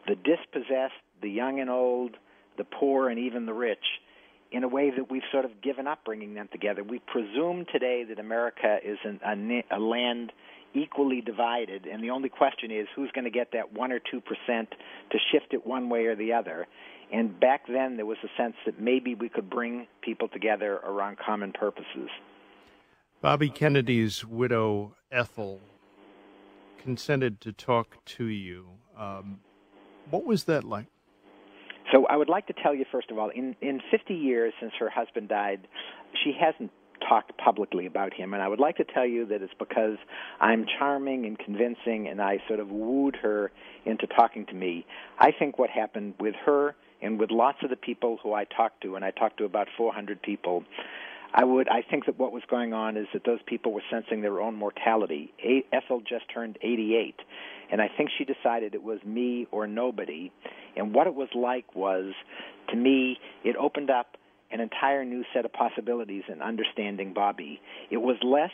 the 0.06 0.14
dispossessed, 0.14 0.92
the 1.22 1.30
young 1.30 1.58
and 1.60 1.70
old, 1.70 2.16
the 2.56 2.64
poor, 2.64 3.08
and 3.08 3.18
even 3.18 3.46
the 3.46 3.54
rich 3.54 3.84
in 4.54 4.62
a 4.62 4.68
way 4.68 4.90
that 4.90 5.10
we've 5.10 5.22
sort 5.32 5.44
of 5.44 5.60
given 5.62 5.86
up 5.88 6.04
bringing 6.04 6.34
them 6.34 6.48
together. 6.52 6.84
We 6.84 7.00
presume 7.00 7.66
today 7.72 8.04
that 8.08 8.20
America 8.20 8.78
is 8.84 8.98
an, 9.04 9.20
a, 9.70 9.76
a 9.76 9.80
land 9.80 10.32
equally 10.74 11.20
divided, 11.20 11.86
and 11.86 12.02
the 12.02 12.10
only 12.10 12.28
question 12.28 12.70
is 12.70 12.86
who's 12.94 13.10
going 13.12 13.24
to 13.24 13.30
get 13.30 13.52
that 13.52 13.72
1 13.72 13.92
or 13.92 13.98
2% 13.98 14.22
to 14.58 15.18
shift 15.32 15.52
it 15.52 15.66
one 15.66 15.88
way 15.88 16.06
or 16.06 16.14
the 16.14 16.32
other. 16.32 16.66
And 17.12 17.38
back 17.38 17.66
then, 17.68 17.96
there 17.96 18.06
was 18.06 18.18
a 18.24 18.28
sense 18.40 18.54
that 18.64 18.80
maybe 18.80 19.14
we 19.14 19.28
could 19.28 19.50
bring 19.50 19.86
people 20.02 20.28
together 20.28 20.80
around 20.84 21.18
common 21.18 21.52
purposes. 21.52 22.08
Bobby 23.20 23.50
Kennedy's 23.50 24.24
widow, 24.24 24.96
Ethel, 25.10 25.60
consented 26.78 27.40
to 27.40 27.52
talk 27.52 28.04
to 28.04 28.24
you. 28.24 28.68
Um, 28.98 29.40
what 30.10 30.24
was 30.24 30.44
that 30.44 30.64
like? 30.64 30.86
So 31.94 32.06
I 32.06 32.16
would 32.16 32.28
like 32.28 32.48
to 32.48 32.52
tell 32.52 32.74
you, 32.74 32.84
first 32.90 33.10
of 33.12 33.18
all, 33.18 33.28
in, 33.28 33.54
in 33.60 33.80
50 33.90 34.14
years 34.14 34.52
since 34.60 34.72
her 34.80 34.90
husband 34.90 35.28
died, 35.28 35.68
she 36.24 36.32
hasn't 36.38 36.72
talked 37.08 37.36
publicly 37.38 37.86
about 37.86 38.12
him. 38.12 38.34
And 38.34 38.42
I 38.42 38.48
would 38.48 38.58
like 38.58 38.78
to 38.78 38.84
tell 38.84 39.06
you 39.06 39.26
that 39.26 39.42
it's 39.42 39.52
because 39.58 39.96
I'm 40.40 40.66
charming 40.78 41.24
and 41.24 41.38
convincing 41.38 42.08
and 42.08 42.20
I 42.20 42.38
sort 42.48 42.58
of 42.58 42.70
wooed 42.70 43.16
her 43.22 43.52
into 43.84 44.08
talking 44.08 44.46
to 44.46 44.54
me. 44.54 44.86
I 45.20 45.30
think 45.38 45.58
what 45.58 45.70
happened 45.70 46.14
with 46.18 46.34
her 46.46 46.74
and 47.00 47.20
with 47.20 47.30
lots 47.30 47.58
of 47.62 47.70
the 47.70 47.76
people 47.76 48.18
who 48.22 48.32
I 48.32 48.44
talked 48.44 48.82
to, 48.82 48.96
and 48.96 49.04
I 49.04 49.12
talked 49.12 49.36
to 49.38 49.44
about 49.44 49.68
400 49.76 50.20
people, 50.20 50.64
I 51.34 51.44
would 51.44 51.68
I 51.68 51.82
think 51.82 52.06
that 52.06 52.18
what 52.18 52.32
was 52.32 52.44
going 52.48 52.72
on 52.72 52.96
is 52.96 53.06
that 53.12 53.24
those 53.24 53.40
people 53.44 53.72
were 53.72 53.82
sensing 53.90 54.22
their 54.22 54.40
own 54.40 54.54
mortality. 54.54 55.32
A- 55.44 55.64
Ethel 55.72 56.00
just 56.00 56.24
turned 56.32 56.58
88, 56.62 57.16
and 57.70 57.80
I 57.80 57.88
think 57.96 58.10
she 58.16 58.24
decided 58.24 58.74
it 58.74 58.82
was 58.82 58.98
me 59.04 59.46
or 59.50 59.66
nobody. 59.66 60.32
And 60.76 60.94
what 60.94 61.06
it 61.06 61.14
was 61.14 61.28
like 61.34 61.74
was, 61.74 62.12
to 62.70 62.76
me, 62.76 63.18
it 63.44 63.56
opened 63.56 63.90
up 63.90 64.16
an 64.50 64.60
entire 64.60 65.04
new 65.04 65.24
set 65.34 65.44
of 65.44 65.52
possibilities 65.52 66.22
in 66.28 66.40
understanding 66.40 67.12
Bobby. 67.12 67.60
It 67.90 67.98
was 67.98 68.16
less 68.22 68.52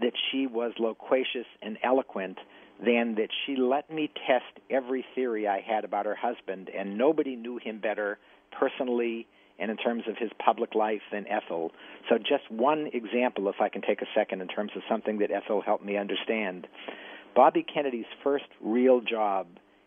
that 0.00 0.12
she 0.30 0.46
was 0.46 0.72
loquacious 0.78 1.46
and 1.62 1.76
eloquent 1.82 2.38
than 2.84 3.14
that 3.16 3.28
she 3.44 3.56
let 3.56 3.90
me 3.90 4.10
test 4.26 4.64
every 4.70 5.04
theory 5.14 5.46
I 5.46 5.60
had 5.60 5.84
about 5.84 6.06
her 6.06 6.14
husband, 6.14 6.70
and 6.76 6.96
nobody 6.96 7.36
knew 7.36 7.58
him 7.58 7.78
better 7.78 8.18
personally 8.58 9.26
and 9.58 9.70
in 9.70 9.76
terms 9.76 10.04
of 10.08 10.16
his 10.16 10.30
public 10.42 10.74
life 10.74 11.02
than 11.12 11.26
Ethel. 11.28 11.70
So, 12.08 12.16
just 12.16 12.50
one 12.50 12.88
example, 12.94 13.48
if 13.50 13.56
I 13.60 13.68
can 13.68 13.82
take 13.82 14.00
a 14.00 14.06
second, 14.14 14.40
in 14.40 14.48
terms 14.48 14.72
of 14.74 14.82
something 14.88 15.18
that 15.18 15.30
Ethel 15.30 15.60
helped 15.60 15.84
me 15.84 15.98
understand. 15.98 16.66
Bobby 17.34 17.62
Kennedy's 17.62 18.06
first 18.22 18.44
real 18.60 19.00
job 19.00 19.46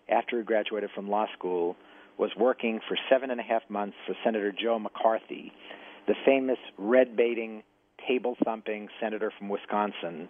after 0.10 0.38
he 0.38 0.44
graduated 0.44 0.90
from 0.94 1.10
law 1.10 1.26
school 1.38 1.76
was 2.18 2.32
working 2.38 2.80
for 2.88 2.98
seven 3.10 3.32
and 3.32 3.40
a 3.40 3.44
half 3.44 3.64
months 3.70 3.96
for 4.06 4.16
Senator 4.24 4.52
Joe 4.52 4.80
McCarthy, 4.80 5.52
the 6.08 6.16
famous 6.26 6.60
red 6.78 7.16
baiting, 7.16 7.64
table 8.08 8.36
thumping 8.44 8.90
senator 9.02 9.32
from 9.38 9.50
Wisconsin. 9.50 10.30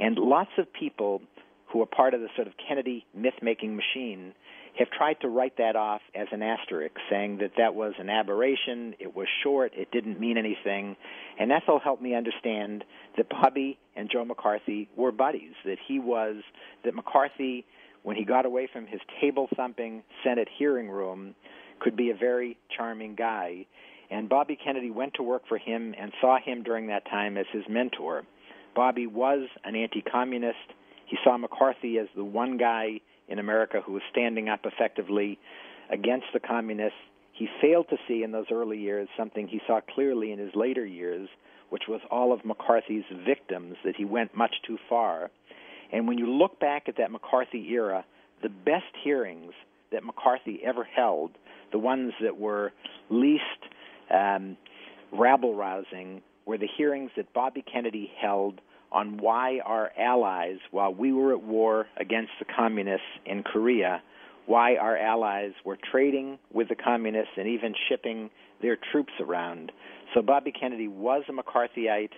And 0.00 0.18
lots 0.18 0.50
of 0.58 0.72
people 0.72 1.22
who 1.66 1.80
are 1.82 1.86
part 1.86 2.14
of 2.14 2.20
the 2.20 2.28
sort 2.34 2.48
of 2.48 2.54
Kennedy 2.66 3.06
myth 3.14 3.34
making 3.40 3.76
machine 3.76 4.34
have 4.78 4.90
tried 4.90 5.20
to 5.20 5.28
write 5.28 5.58
that 5.58 5.76
off 5.76 6.00
as 6.14 6.28
an 6.32 6.42
asterisk, 6.42 6.94
saying 7.10 7.38
that 7.38 7.52
that 7.58 7.74
was 7.74 7.92
an 7.98 8.08
aberration, 8.08 8.94
it 8.98 9.14
was 9.14 9.26
short, 9.42 9.72
it 9.74 9.90
didn't 9.90 10.18
mean 10.18 10.38
anything. 10.38 10.96
And 11.38 11.52
Ethel 11.52 11.78
helped 11.78 12.02
me 12.02 12.14
understand 12.14 12.84
that 13.16 13.28
Bobby 13.28 13.78
and 13.94 14.10
Joe 14.10 14.24
McCarthy 14.24 14.88
were 14.96 15.12
buddies, 15.12 15.52
that 15.64 15.78
he 15.86 15.98
was, 15.98 16.36
that 16.84 16.94
McCarthy, 16.94 17.66
when 18.02 18.16
he 18.16 18.24
got 18.24 18.46
away 18.46 18.68
from 18.72 18.86
his 18.86 19.00
table 19.20 19.48
thumping 19.54 20.02
Senate 20.24 20.48
hearing 20.58 20.88
room, 20.88 21.34
could 21.80 21.96
be 21.96 22.10
a 22.10 22.14
very 22.14 22.56
charming 22.74 23.14
guy. 23.14 23.66
And 24.10 24.28
Bobby 24.28 24.58
Kennedy 24.62 24.90
went 24.90 25.14
to 25.14 25.22
work 25.22 25.42
for 25.48 25.58
him 25.58 25.94
and 25.98 26.12
saw 26.20 26.38
him 26.38 26.62
during 26.62 26.86
that 26.86 27.04
time 27.06 27.36
as 27.36 27.46
his 27.52 27.64
mentor. 27.68 28.22
Bobby 28.74 29.06
was 29.06 29.48
an 29.64 29.76
anti 29.76 30.00
communist. 30.02 30.56
He 31.06 31.18
saw 31.24 31.36
McCarthy 31.36 31.98
as 31.98 32.08
the 32.16 32.24
one 32.24 32.56
guy 32.56 33.00
in 33.28 33.38
America 33.38 33.80
who 33.84 33.92
was 33.92 34.02
standing 34.10 34.48
up 34.48 34.60
effectively 34.64 35.38
against 35.90 36.26
the 36.32 36.40
communists. 36.40 36.98
He 37.32 37.48
failed 37.60 37.86
to 37.90 37.96
see 38.06 38.22
in 38.22 38.32
those 38.32 38.46
early 38.50 38.78
years 38.78 39.08
something 39.16 39.48
he 39.48 39.60
saw 39.66 39.80
clearly 39.94 40.32
in 40.32 40.38
his 40.38 40.54
later 40.54 40.84
years, 40.84 41.28
which 41.70 41.84
was 41.88 42.00
all 42.10 42.32
of 42.32 42.44
McCarthy's 42.44 43.04
victims, 43.26 43.76
that 43.84 43.96
he 43.96 44.04
went 44.04 44.36
much 44.36 44.54
too 44.66 44.78
far. 44.88 45.30
And 45.92 46.06
when 46.06 46.18
you 46.18 46.26
look 46.26 46.60
back 46.60 46.88
at 46.88 46.96
that 46.98 47.10
McCarthy 47.10 47.66
era, 47.70 48.04
the 48.42 48.48
best 48.48 48.94
hearings 49.02 49.52
that 49.92 50.04
McCarthy 50.04 50.60
ever 50.64 50.84
held, 50.84 51.32
the 51.70 51.78
ones 51.78 52.12
that 52.22 52.38
were 52.38 52.72
least 53.10 53.42
um, 54.10 54.56
rabble 55.12 55.54
rousing, 55.54 56.22
were 56.44 56.58
the 56.58 56.68
hearings 56.76 57.10
that 57.16 57.32
Bobby 57.32 57.62
Kennedy 57.62 58.10
held 58.20 58.60
on 58.92 59.18
why 59.18 59.60
our 59.64 59.90
allies, 59.98 60.58
while 60.70 60.94
we 60.94 61.12
were 61.12 61.32
at 61.32 61.42
war 61.42 61.86
against 61.96 62.32
the 62.38 62.44
communists 62.44 63.06
in 63.26 63.42
Korea, 63.42 64.02
why 64.46 64.76
our 64.76 64.96
allies 64.96 65.52
were 65.64 65.78
trading 65.90 66.38
with 66.52 66.68
the 66.68 66.74
communists 66.74 67.32
and 67.36 67.48
even 67.48 67.74
shipping 67.88 68.30
their 68.60 68.76
troops 68.90 69.12
around. 69.20 69.72
So 70.14 70.22
Bobby 70.22 70.52
Kennedy 70.52 70.88
was 70.88 71.22
a 71.28 71.32
McCarthyite, 71.32 72.12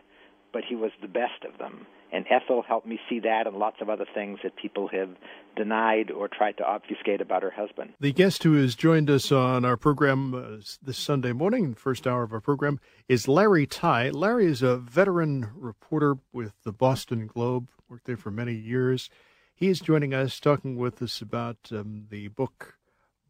but 0.52 0.62
he 0.68 0.74
was 0.74 0.90
the 1.00 1.08
best 1.08 1.44
of 1.50 1.58
them. 1.58 1.86
And 2.14 2.24
Ethel 2.30 2.62
helped 2.62 2.86
me 2.86 3.00
see 3.08 3.18
that 3.20 3.48
and 3.48 3.56
lots 3.56 3.78
of 3.80 3.90
other 3.90 4.06
things 4.14 4.38
that 4.44 4.54
people 4.54 4.86
have 4.86 5.10
denied 5.56 6.12
or 6.12 6.28
tried 6.28 6.56
to 6.58 6.62
obfuscate 6.62 7.20
about 7.20 7.42
her 7.42 7.50
husband. 7.50 7.94
The 7.98 8.12
guest 8.12 8.44
who 8.44 8.52
has 8.52 8.76
joined 8.76 9.10
us 9.10 9.32
on 9.32 9.64
our 9.64 9.76
program 9.76 10.32
uh, 10.32 10.62
this 10.80 10.96
Sunday 10.96 11.32
morning, 11.32 11.74
first 11.74 12.06
hour 12.06 12.22
of 12.22 12.32
our 12.32 12.40
program, 12.40 12.78
is 13.08 13.26
Larry 13.26 13.66
Tye. 13.66 14.10
Larry 14.10 14.46
is 14.46 14.62
a 14.62 14.76
veteran 14.76 15.50
reporter 15.56 16.18
with 16.32 16.52
the 16.62 16.72
Boston 16.72 17.26
Globe, 17.26 17.68
worked 17.88 18.04
there 18.04 18.16
for 18.16 18.30
many 18.30 18.54
years. 18.54 19.10
He 19.52 19.66
is 19.66 19.80
joining 19.80 20.14
us, 20.14 20.38
talking 20.38 20.76
with 20.76 21.02
us 21.02 21.20
about 21.20 21.56
um, 21.72 22.06
the 22.10 22.28
book 22.28 22.78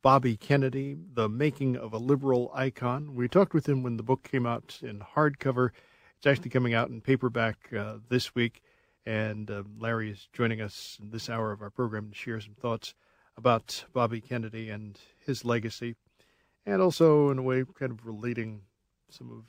Bobby 0.03 0.37
Kennedy, 0.37 0.99
The 1.14 1.31
Making 1.31 1.79
of 1.79 1.95
a 1.95 1.99
Liberal 1.99 2.53
Icon. 2.55 3.14
We 3.14 3.29
talked 3.29 3.55
with 3.55 3.67
him 3.67 3.83
when 3.83 3.97
the 3.97 4.03
book 4.03 4.29
came 4.31 4.45
out 4.45 4.81
in 4.83 5.00
hardcover. 5.00 5.71
It's 6.19 6.26
actually 6.26 6.50
coming 6.50 6.75
out 6.75 6.91
in 6.91 7.00
paperback 7.00 7.73
uh, 7.73 7.97
this 8.11 8.35
week. 8.35 8.61
And 9.07 9.51
uh, 9.51 9.65
Larry 9.79 10.11
is 10.11 10.29
joining 10.33 10.61
us 10.61 10.99
in 11.01 11.11
this 11.11 11.29
hour 11.29 11.53
of 11.53 11.61
our 11.61 11.71
program 11.71 12.11
to 12.11 12.17
share 12.17 12.41
some 12.41 12.55
thoughts 12.55 12.95
about 13.37 13.85
Bobby 13.93 14.21
Kennedy 14.21 14.71
and 14.71 14.99
his 15.27 15.45
legacy, 15.45 15.97
and 16.65 16.81
also, 16.81 17.31
in 17.31 17.39
a 17.39 17.43
way, 17.43 17.65
kind 17.79 17.93
of 17.93 18.07
relating 18.07 18.63
some 19.11 19.31
of 19.31 19.45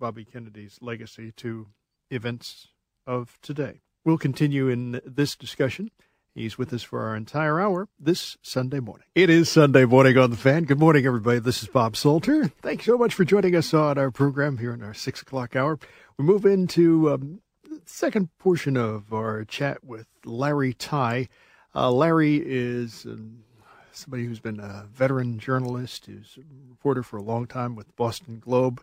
Bobby 0.00 0.24
Kennedy's 0.24 0.78
legacy 0.80 1.32
to 1.32 1.68
events 2.10 2.68
of 3.06 3.38
today. 3.42 3.80
We'll 4.04 4.18
continue 4.18 4.68
in 4.68 5.00
this 5.04 5.36
discussion. 5.36 5.90
He's 6.34 6.56
with 6.56 6.72
us 6.72 6.82
for 6.82 7.02
our 7.02 7.16
entire 7.16 7.60
hour 7.60 7.88
this 7.98 8.36
Sunday 8.42 8.80
morning. 8.80 9.06
It 9.14 9.28
is 9.28 9.48
Sunday 9.48 9.84
morning 9.84 10.16
on 10.16 10.30
the 10.30 10.36
fan. 10.36 10.64
Good 10.64 10.78
morning, 10.78 11.04
everybody. 11.04 11.40
This 11.40 11.62
is 11.62 11.68
Bob 11.68 11.96
Salter. 11.96 12.48
Thanks 12.62 12.84
so 12.84 12.96
much 12.96 13.12
for 13.12 13.24
joining 13.24 13.56
us 13.56 13.74
on 13.74 13.98
our 13.98 14.10
program 14.10 14.58
here 14.58 14.72
in 14.72 14.82
our 14.82 14.94
six 14.94 15.20
o'clock 15.20 15.56
hour. 15.56 15.78
We 16.16 16.24
move 16.24 16.46
into 16.46 17.12
um, 17.12 17.40
second 17.84 18.28
portion 18.38 18.76
of 18.76 19.12
our 19.12 19.44
chat 19.44 19.84
with 19.84 20.06
Larry 20.24 20.74
Tye. 20.74 21.28
Uh, 21.74 21.90
Larry 21.90 22.42
is 22.44 23.04
um, 23.04 23.44
somebody 23.92 24.24
who's 24.24 24.40
been 24.40 24.60
a 24.60 24.86
veteran 24.92 25.38
journalist, 25.38 26.06
who's 26.06 26.38
a 26.38 26.42
reporter 26.68 27.02
for 27.02 27.16
a 27.16 27.22
long 27.22 27.46
time 27.46 27.74
with 27.74 27.94
Boston 27.96 28.38
Globe. 28.38 28.82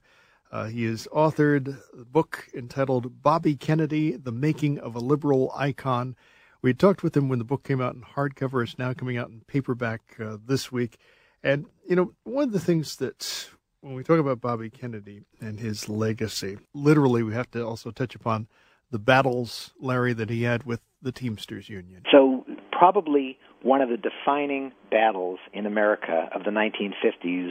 Uh, 0.51 0.65
he 0.65 0.83
has 0.85 1.07
authored 1.13 1.77
a 1.99 2.05
book 2.05 2.47
entitled 2.53 3.21
Bobby 3.21 3.55
Kennedy, 3.55 4.15
The 4.15 4.31
Making 4.31 4.79
of 4.79 4.95
a 4.95 4.99
Liberal 4.99 5.51
Icon. 5.55 6.15
We 6.61 6.73
talked 6.73 7.03
with 7.03 7.15
him 7.15 7.29
when 7.29 7.39
the 7.39 7.45
book 7.45 7.63
came 7.63 7.81
out 7.81 7.95
in 7.95 8.01
hardcover. 8.01 8.63
It's 8.63 8.77
now 8.77 8.93
coming 8.93 9.17
out 9.17 9.29
in 9.29 9.41
paperback 9.47 10.01
uh, 10.19 10.37
this 10.45 10.71
week. 10.71 10.97
And, 11.43 11.65
you 11.87 11.95
know, 11.95 12.13
one 12.23 12.45
of 12.45 12.51
the 12.53 12.59
things 12.59 12.95
that 12.97 13.49
when 13.81 13.93
we 13.93 14.03
talk 14.03 14.19
about 14.19 14.41
Bobby 14.41 14.69
Kennedy 14.69 15.21
and 15.39 15.59
his 15.59 15.87
legacy, 15.87 16.57
literally 16.73 17.21
we 17.21 17.33
have 17.33 17.51
to 17.51 17.65
also 17.65 17.91
touch 17.91 18.15
upon 18.15 18.47
the 18.95 18.99
battles, 18.99 19.73
Larry, 19.81 20.13
that 20.13 20.29
he 20.29 20.43
had 20.43 20.63
with 20.63 20.79
the 21.01 21.11
Teamsters 21.11 21.67
Union? 21.67 22.03
So, 22.13 22.45
probably 22.71 23.37
one 23.61 23.81
of 23.81 23.89
the 23.89 23.97
defining 23.97 24.71
battles 24.89 25.37
in 25.51 25.65
America 25.65 26.29
of 26.33 26.45
the 26.45 26.49
1950s 26.49 27.49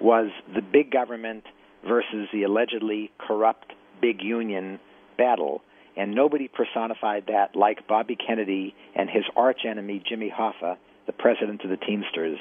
was 0.00 0.30
the 0.54 0.62
big 0.62 0.90
government 0.90 1.44
versus 1.86 2.28
the 2.32 2.44
allegedly 2.44 3.10
corrupt 3.18 3.74
big 4.00 4.22
union 4.22 4.80
battle. 5.18 5.60
And 5.98 6.14
nobody 6.14 6.48
personified 6.48 7.24
that 7.26 7.54
like 7.54 7.86
Bobby 7.86 8.16
Kennedy 8.16 8.74
and 8.94 9.10
his 9.10 9.24
archenemy, 9.36 10.02
Jimmy 10.08 10.32
Hoffa, 10.34 10.78
the 11.04 11.12
president 11.12 11.62
of 11.62 11.68
the 11.68 11.76
Teamsters. 11.76 12.38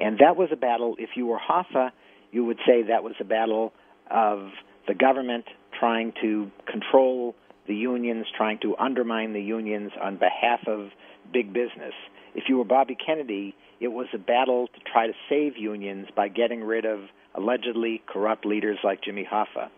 And 0.00 0.18
that 0.18 0.34
was 0.34 0.48
a 0.50 0.56
battle, 0.56 0.96
if 0.98 1.10
you 1.14 1.26
were 1.26 1.38
Hoffa, 1.38 1.92
you 2.32 2.44
would 2.44 2.58
say 2.66 2.82
that 2.88 3.04
was 3.04 3.14
a 3.20 3.24
battle 3.24 3.72
of 4.10 4.48
the 4.88 4.94
government 4.94 5.44
trying 5.78 6.12
to 6.22 6.50
control 6.66 7.36
the 7.66 7.74
unions, 7.74 8.26
trying 8.36 8.58
to 8.62 8.76
undermine 8.76 9.32
the 9.32 9.40
unions 9.40 9.92
on 10.00 10.16
behalf 10.16 10.60
of 10.66 10.90
big 11.32 11.52
business. 11.52 11.94
If 12.34 12.44
you 12.48 12.58
were 12.58 12.64
Bobby 12.64 12.96
Kennedy, 12.96 13.54
it 13.80 13.88
was 13.88 14.06
a 14.14 14.18
battle 14.18 14.68
to 14.68 14.80
try 14.90 15.06
to 15.06 15.12
save 15.28 15.56
unions 15.56 16.08
by 16.14 16.28
getting 16.28 16.62
rid 16.62 16.84
of 16.84 17.00
allegedly 17.34 18.02
corrupt 18.06 18.44
leaders 18.44 18.78
like 18.84 19.02
Jimmy 19.02 19.26
Hoffa. 19.30 19.68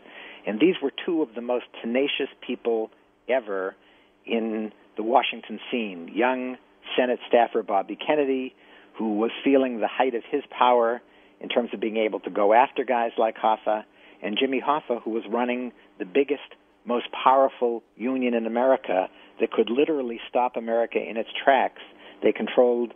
And 0.46 0.60
these 0.60 0.76
were 0.82 0.92
two 1.04 1.22
of 1.22 1.34
the 1.34 1.40
most 1.40 1.64
tenacious 1.82 2.28
people 2.46 2.90
ever 3.28 3.74
in 4.24 4.72
the 4.96 5.02
Washington 5.02 5.58
scene. 5.70 6.10
Young 6.14 6.56
Senate 6.96 7.18
staffer 7.28 7.62
Bobby 7.62 7.96
Kennedy, 7.96 8.54
who 8.94 9.18
was 9.18 9.30
feeling 9.44 9.80
the 9.80 9.88
height 9.88 10.14
of 10.14 10.22
his 10.30 10.42
power 10.56 11.02
in 11.40 11.48
terms 11.48 11.70
of 11.72 11.80
being 11.80 11.96
able 11.96 12.20
to 12.20 12.30
go 12.30 12.52
after 12.54 12.84
guys 12.84 13.12
like 13.18 13.36
Hoffa, 13.36 13.84
and 14.22 14.38
Jimmy 14.40 14.62
Hoffa, 14.66 15.02
who 15.02 15.10
was 15.10 15.24
running 15.28 15.72
the 15.98 16.06
biggest 16.06 16.54
most 16.86 17.06
powerful 17.12 17.82
union 17.96 18.34
in 18.34 18.46
America 18.46 19.08
that 19.40 19.50
could 19.50 19.68
literally 19.70 20.20
stop 20.28 20.56
America 20.56 20.98
in 20.98 21.16
its 21.16 21.28
tracks. 21.44 21.82
They 22.22 22.32
controlled 22.32 22.94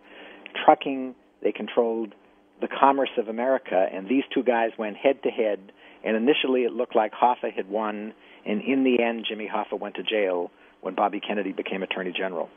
trucking, 0.64 1.14
they 1.42 1.52
controlled 1.52 2.14
the 2.60 2.68
commerce 2.68 3.10
of 3.18 3.28
America, 3.28 3.86
and 3.92 4.08
these 4.08 4.24
two 4.32 4.42
guys 4.42 4.70
went 4.78 4.96
head 4.96 5.22
to 5.22 5.30
head. 5.30 5.72
And 6.04 6.16
initially, 6.16 6.62
it 6.62 6.72
looked 6.72 6.96
like 6.96 7.12
Hoffa 7.12 7.52
had 7.52 7.68
won, 7.68 8.14
and 8.46 8.62
in 8.62 8.84
the 8.84 9.02
end, 9.02 9.26
Jimmy 9.28 9.48
Hoffa 9.52 9.78
went 9.78 9.96
to 9.96 10.02
jail 10.02 10.50
when 10.80 10.94
Bobby 10.94 11.20
Kennedy 11.20 11.52
became 11.52 11.82
Attorney 11.82 12.12
General. 12.12 12.48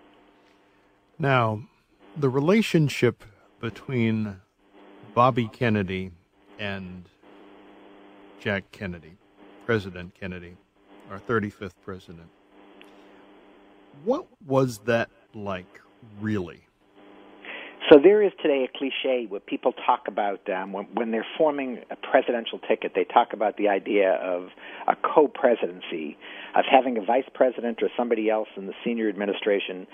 Now, 1.20 1.62
the 2.16 2.30
relationship 2.30 3.24
between 3.60 4.40
Bobby 5.13 5.48
Kennedy 5.48 6.12
and 6.60 7.06
Jack 8.40 8.72
Kennedy, 8.72 9.18
President 9.66 10.13
Kennedy, 10.20 10.58
our 11.10 11.19
35th 11.19 11.74
president. 11.83 12.27
What 14.03 14.27
was 14.45 14.79
that 14.79 15.10
like, 15.33 15.81
really? 16.19 16.63
So 17.91 18.00
there 18.01 18.24
is 18.24 18.31
today 18.41 18.65
a 18.67 18.77
cliche 18.77 19.25
where 19.27 19.41
people 19.41 19.74
talk 19.86 20.07
about 20.07 20.50
um, 20.50 20.72
when, 20.72 20.86
when 20.93 21.12
they're 21.12 21.25
forming 21.38 21.79
a 21.91 21.95
presidential 21.98 22.57
ticket, 22.60 22.93
they 22.95 23.03
talk 23.03 23.33
about 23.33 23.57
the 23.57 23.67
idea 23.67 24.13
of 24.13 24.48
a 24.88 24.95
co-presidency, 24.95 26.17
of 26.55 26.63
having 26.69 26.98
a 26.98 27.01
vice 27.01 27.27
president 27.33 27.83
or 27.83 27.89
somebody 27.98 28.29
else 28.29 28.48
in 28.55 28.67
the 28.67 28.74
senior 28.86 29.10
administration 29.10 29.86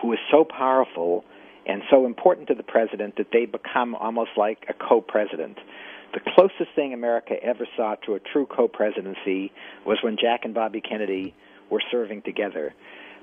who 0.00 0.12
is 0.12 0.18
so 0.30 0.44
powerful 0.44 1.24
and 1.66 1.82
so 1.90 2.04
important 2.04 2.48
to 2.48 2.54
the 2.54 2.62
president 2.62 3.16
that 3.16 3.28
they 3.32 3.46
become 3.46 3.94
almost 3.94 4.30
like 4.36 4.66
a 4.68 4.74
co-president. 4.74 5.58
The 6.12 6.20
closest 6.34 6.74
thing 6.74 6.92
America 6.92 7.34
ever 7.42 7.66
saw 7.76 7.94
to 8.06 8.14
a 8.14 8.20
true 8.20 8.46
co 8.46 8.68
presidency 8.68 9.52
was 9.86 9.98
when 10.02 10.16
Jack 10.20 10.40
and 10.44 10.54
Bobby 10.54 10.80
Kennedy 10.80 11.34
were 11.70 11.82
serving 11.90 12.22
together. 12.22 12.74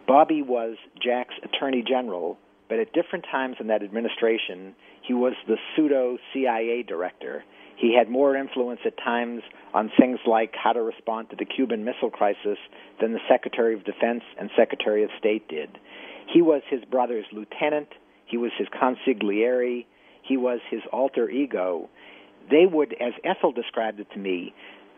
Bobby 0.08 0.42
was 0.42 0.78
Jack's 1.02 1.36
attorney 1.44 1.84
general, 1.86 2.38
but 2.70 2.80
at 2.80 2.94
different 2.94 3.26
times 3.30 3.58
in 3.60 3.68
that 3.68 3.84
administration, 3.84 4.74
he 5.02 5.14
was 5.14 5.34
the 5.48 5.58
pseudo 5.76 6.18
CIA 6.34 6.84
director. 6.84 7.44
He 7.76 7.96
had 7.96 8.10
more 8.10 8.36
influence 8.36 8.80
at 8.86 8.98
times 8.98 9.44
on 9.74 9.92
things 10.00 10.20
like 10.26 10.54
how 10.56 10.74
to 10.74 10.82
respond 10.82 11.30
to 11.30 11.36
the 11.36 11.46
Cuban 11.46 11.84
Missile 11.84 12.10
Crisis 12.10 12.58
than 13.00 13.14
the 13.14 13.20
Secretary 13.30 13.74
of 13.74 13.84
Defense 13.84 14.24
and 14.40 14.50
Secretary 14.58 15.04
of 15.04 15.10
State 15.20 15.48
did. 15.48 15.78
He 16.34 16.42
was 16.42 16.62
his 16.70 16.84
brother's 16.86 17.26
lieutenant, 17.32 17.90
he 18.26 18.38
was 18.38 18.52
his 18.58 18.68
consigliere, 18.70 19.86
he 20.24 20.38
was 20.38 20.60
his 20.70 20.82
alter 20.92 21.30
ego. 21.30 21.90
They 22.50 22.66
would, 22.66 22.94
as 22.94 23.14
Ethel 23.24 23.52
described 23.52 24.00
it 24.00 24.08
to 24.14 24.20
me, 24.20 24.54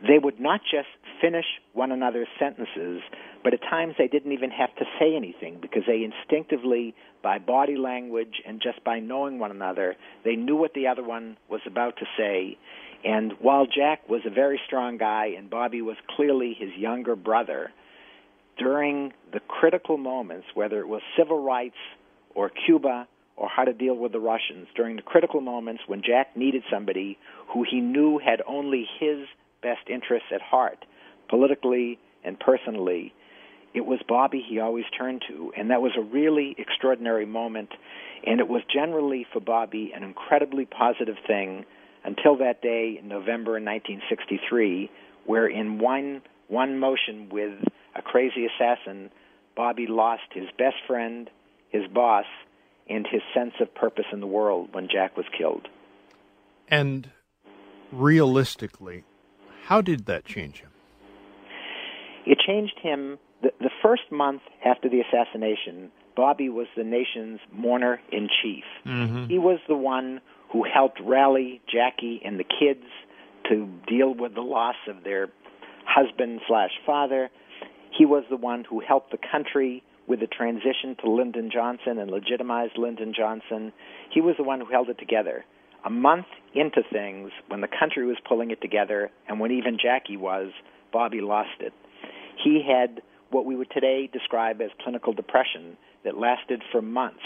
they 0.08 0.18
would 0.18 0.40
not 0.40 0.62
just 0.62 0.88
finish 1.22 1.46
one 1.74 1.92
another's 1.92 2.28
sentences, 2.40 3.02
but 3.44 3.54
at 3.54 3.62
times 3.62 3.96
they 3.98 4.08
didn't 4.08 4.32
even 4.32 4.50
have 4.52 4.74
to 4.78 4.86
say 5.00 5.16
anything 5.16 5.58
because 5.62 5.84
they 5.86 6.04
instinctively, 6.04 6.96
by 7.22 7.38
body 7.38 7.76
language 7.76 8.42
and 8.48 8.62
just 8.62 8.84
by 8.84 9.00
knowing 9.00 9.40
one 9.40 9.52
another, 9.52 9.96
they 10.24 10.36
knew 10.36 10.56
what 10.56 10.74
the 10.74 10.88
other 10.88 11.04
one 11.04 11.38
was 11.50 11.62
about 11.66 11.98
to 11.98 12.06
say. 12.18 12.58
And 13.04 13.34
while 13.42 13.66
Jack 13.66 14.08
was 14.08 14.22
a 14.26 14.30
very 14.30 14.60
strong 14.66 14.98
guy 14.98 15.34
and 15.38 15.50
Bobby 15.50 15.82
was 15.82 15.98
clearly 16.16 16.56
his 16.58 16.70
younger 16.78 17.16
brother, 17.16 17.72
during 18.58 19.14
the 19.32 19.40
critical 19.40 19.98
moments, 19.98 20.48
whether 20.54 20.80
it 20.80 20.88
was 20.88 21.02
civil 21.18 21.42
rights 21.44 21.78
or 22.36 22.52
Cuba 22.66 23.08
or 23.40 23.48
how 23.48 23.64
to 23.64 23.74
deal 23.74 23.96
with 23.96 24.12
the 24.12 24.20
Russians, 24.20 24.68
during 24.76 24.98
the 24.98 25.02
critical 25.02 25.40
moments 25.40 25.84
when 25.88 26.02
Jack 26.06 26.36
needed 26.36 26.62
somebody 26.72 27.18
who 27.54 27.64
he 27.64 27.80
knew 27.80 28.20
had 28.20 28.42
only 28.46 28.86
his 29.00 29.20
best 29.64 29.88
interests 29.90 30.28
at 30.34 30.42
heart, 30.42 30.86
politically 31.30 31.98
and 32.24 32.38
personally, 32.38 33.14
it 33.74 33.86
was 33.86 34.00
Bobby 34.08 34.44
he 34.48 34.60
always 34.60 34.86
turned 34.98 35.24
to. 35.30 35.54
And 35.58 35.72
that 35.72 35.82
was 35.82 35.94
a 35.98 36.02
really 36.02 36.54
extraordinary 36.58 37.26
moment. 37.26 37.70
And 38.26 38.42
it 38.42 38.48
was 38.48 38.62
generally 38.72 39.26
for 39.32 39.40
Bobby 39.40 39.94
an 39.96 40.04
incredibly 40.04 40.66
positive 40.66 41.16
thing 41.26 41.66
until 42.04 42.38
that 42.38 42.62
day 42.62 42.98
in 43.02 43.08
November 43.08 43.54
1963, 43.54 44.92
where 45.26 45.48
in 45.48 45.80
one, 45.80 46.22
one 46.50 46.78
motion 46.78 47.30
with 47.32 47.54
a 47.96 48.02
crazy 48.02 48.48
assassin, 48.48 49.12
Bobby 49.56 49.88
lost 49.88 50.24
his 50.34 50.48
best 50.58 50.76
friend, 50.88 51.30
his 51.70 51.88
boss, 51.94 52.26
and 52.90 53.06
his 53.10 53.22
sense 53.34 53.54
of 53.62 53.74
purpose 53.76 54.06
in 54.12 54.20
the 54.20 54.28
world 54.28 54.70
when 54.72 54.88
Jack 54.92 55.16
was 55.16 55.26
killed. 55.38 55.68
And 56.68 57.10
realistically, 57.92 59.04
how 59.66 59.82
did 59.82 60.06
that 60.06 60.26
change 60.26 60.62
him? 60.62 60.72
It 62.26 62.38
changed 62.46 62.80
him. 62.82 63.18
The, 63.42 63.52
the 63.60 63.70
first 63.82 64.12
month 64.12 64.42
after 64.66 64.90
the 64.90 65.02
assassination, 65.02 65.92
Bobby 66.16 66.50
was 66.50 66.68
the 66.76 66.84
nation's 66.84 67.40
mourner 67.52 68.00
in 68.12 68.28
chief. 68.42 68.64
Mm-hmm. 68.86 69.28
He 69.28 69.40
was 69.40 69.60
the 69.68 69.76
one 69.76 70.22
who 70.52 70.64
helped 70.64 71.00
rally 71.02 71.62
Jackie 71.72 72.22
and 72.26 72.40
the 72.40 72.44
kids 72.44 72.86
to 73.50 73.70
deal 73.88 74.14
with 74.14 74.36
the 74.36 74.42
loss 74.42 74.76
of 74.88 75.04
their 75.04 75.30
husband 75.86 76.42
slash 76.48 76.72
father. 76.86 77.30
He 77.98 78.06
was 78.06 78.24
the 78.30 78.38
one 78.38 78.64
who 78.64 78.82
helped 78.86 79.12
the 79.12 79.18
country 79.32 79.84
with 80.10 80.20
the 80.20 80.28
transition 80.28 80.98
to 81.02 81.10
Lyndon 81.10 81.50
Johnson 81.54 82.00
and 82.00 82.12
legitimized 82.12 82.78
Lyndon 82.78 83.14
Johnson. 83.16 83.72
He 84.12 84.20
was 84.20 84.36
the 84.38 84.44
one 84.44 84.60
who 84.60 84.66
held 84.70 84.90
it 84.90 84.98
together 84.98 85.46
a 85.86 85.90
month 85.90 86.26
into 86.54 86.82
things, 86.92 87.32
when 87.48 87.62
the 87.62 87.68
country 87.68 88.06
was 88.06 88.18
pulling 88.28 88.52
it 88.52 88.62
together, 88.62 89.12
and 89.28 89.40
when 89.40 89.52
even 89.52 89.78
Jackie 89.82 90.18
was, 90.18 90.52
Bobby 90.92 91.22
lost 91.22 91.62
it. 91.62 91.74
He 92.44 92.62
had 92.68 93.02
what 93.32 93.46
we 93.46 93.56
would 93.56 93.70
today 93.72 94.10
describe 94.12 94.62
as 94.62 94.72
clinical 94.84 95.14
depression 95.14 95.78
that 96.04 96.18
lasted 96.18 96.64
for 96.72 96.82
months. 96.82 97.24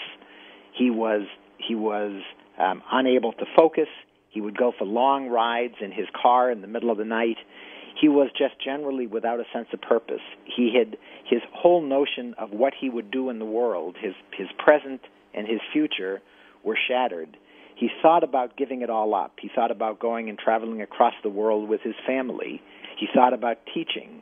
He 0.77 0.89
was 0.89 1.21
he 1.57 1.75
was 1.75 2.21
um, 2.60 2.81
unable 2.91 3.31
to 3.34 3.45
focus. 3.55 3.88
He 4.29 4.41
would 4.41 4.57
go 4.57 4.73
for 4.77 4.86
long 4.86 5.29
rides 5.29 5.75
in 5.79 5.91
his 5.91 6.07
car 6.19 6.51
in 6.51 6.62
the 6.62 6.67
middle 6.67 6.91
of 6.91 6.97
the 6.97 7.05
night. 7.05 7.38
He 7.99 8.10
was 8.10 8.29
just 8.38 8.56
generally 8.63 9.08
without 9.08 9.39
a 9.39 9.45
sense 9.53 9.67
of 9.73 9.82
purpose. 9.82 10.21
He 10.45 10.75
had 10.77 10.97
his 11.25 11.41
whole 11.53 11.82
notion 11.82 12.34
of 12.38 12.51
what 12.51 12.73
he 12.79 12.89
would 12.89 13.12
do 13.12 13.29
in 13.29 13.39
the 13.39 13.45
world, 13.45 13.95
his 13.99 14.13
his 14.36 14.47
present 14.58 15.01
and 15.34 15.47
his 15.47 15.60
future, 15.71 16.21
were 16.63 16.77
shattered 16.88 17.38
he 17.75 17.89
thought 18.01 18.23
about 18.23 18.56
giving 18.56 18.82
it 18.82 18.89
all 18.89 19.13
up. 19.15 19.34
He 19.41 19.49
thought 19.53 19.71
about 19.71 19.99
going 19.99 20.29
and 20.29 20.38
traveling 20.38 20.82
across 20.82 21.13
the 21.23 21.29
world 21.29 21.67
with 21.67 21.82
his 21.82 21.95
family. 22.06 22.62
He 22.97 23.08
thought 23.13 23.34
about 23.34 23.58
teaching. 23.73 24.21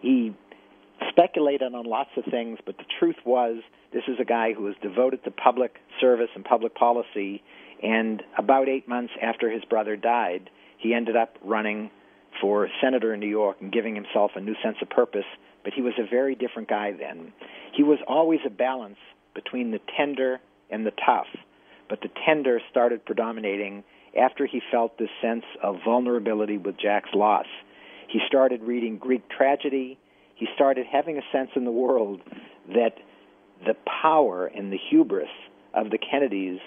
He 0.00 0.34
speculated 1.08 1.74
on 1.74 1.84
lots 1.84 2.10
of 2.16 2.24
things, 2.30 2.58
but 2.64 2.76
the 2.76 2.84
truth 2.98 3.16
was 3.24 3.62
this 3.92 4.04
is 4.08 4.18
a 4.20 4.24
guy 4.24 4.52
who 4.52 4.64
was 4.64 4.74
devoted 4.82 5.24
to 5.24 5.30
public 5.30 5.76
service 6.00 6.28
and 6.34 6.44
public 6.44 6.74
policy. 6.74 7.42
And 7.82 8.22
about 8.38 8.68
eight 8.68 8.86
months 8.86 9.12
after 9.20 9.50
his 9.50 9.64
brother 9.64 9.96
died, 9.96 10.50
he 10.78 10.94
ended 10.94 11.16
up 11.16 11.36
running 11.42 11.90
for 12.40 12.68
senator 12.82 13.14
in 13.14 13.20
New 13.20 13.28
York 13.28 13.58
and 13.60 13.72
giving 13.72 13.94
himself 13.94 14.32
a 14.34 14.40
new 14.40 14.54
sense 14.62 14.76
of 14.82 14.90
purpose. 14.90 15.24
But 15.64 15.74
he 15.74 15.82
was 15.82 15.94
a 15.98 16.08
very 16.08 16.34
different 16.34 16.68
guy 16.68 16.92
then. 16.92 17.32
He 17.74 17.82
was 17.82 17.98
always 18.08 18.40
a 18.46 18.50
balance 18.50 18.98
between 19.34 19.70
the 19.70 19.80
tender 19.96 20.40
and 20.70 20.84
the 20.84 20.92
tough 21.04 21.26
but 21.92 22.00
the 22.00 22.08
tender 22.24 22.58
started 22.70 23.04
predominating 23.04 23.84
after 24.18 24.46
he 24.46 24.62
felt 24.70 24.96
this 24.96 25.10
sense 25.20 25.44
of 25.62 25.76
vulnerability 25.84 26.56
with 26.56 26.78
Jack's 26.78 27.10
loss. 27.12 27.44
He 28.08 28.18
started 28.26 28.62
reading 28.62 28.96
Greek 28.96 29.28
tragedy. 29.28 29.98
He 30.34 30.46
started 30.54 30.86
having 30.90 31.18
a 31.18 31.22
sense 31.30 31.50
in 31.54 31.66
the 31.66 31.70
world 31.70 32.22
that 32.68 32.94
the 33.66 33.76
power 34.02 34.46
and 34.46 34.72
the 34.72 34.78
hubris 34.88 35.28
of 35.74 35.90
the 35.90 35.98
Kennedys 35.98 36.60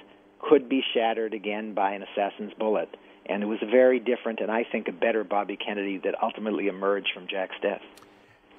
could 0.48 0.70
be 0.70 0.84
shattered 0.94 1.34
again 1.34 1.74
by 1.74 1.94
an 1.94 2.04
assassin's 2.04 2.54
bullet. 2.60 2.90
And 3.28 3.42
it 3.44 3.48
was 3.48 3.60
a 3.62 3.66
very 3.66 4.00
different 4.00 4.40
and 4.40 4.52
I 4.52 4.64
think 4.64 4.88
a 4.88 4.92
better 4.92 5.24
Bobby 5.24 5.58
Kennedy 5.58 6.00
that 6.04 6.16
ultimately 6.22 6.68
emerged 6.68 7.10
from 7.14 7.28
Jack's 7.28 7.56
death. 7.62 7.82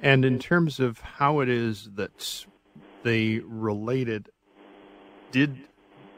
And 0.02 0.24
in 0.24 0.38
terms 0.38 0.80
of 0.80 1.00
how 1.00 1.40
it 1.40 1.48
is 1.48 1.90
that 1.94 2.44
they 3.02 3.40
related, 3.44 4.30
did 5.30 5.56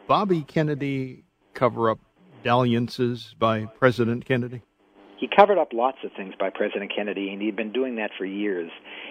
Bobby 0.07 0.43
Kennedy 0.43 1.25
cover 1.55 1.91
up 1.91 1.99
dalliances 2.43 3.35
by 3.39 3.67
President 3.67 4.25
Kennedy? 4.25 4.63
He 5.19 5.29
covered 5.29 5.59
up 5.59 5.73
lots 5.73 5.99
of 6.05 6.13
things 6.17 6.35
by 6.39 6.51
President 6.51 6.93
Kennedy, 6.95 7.31
and 7.33 7.43
he'd 7.43 7.57
been 7.57 7.73
doing 7.73 7.97
that 7.97 8.11
for 8.17 8.25
years. 8.25 8.71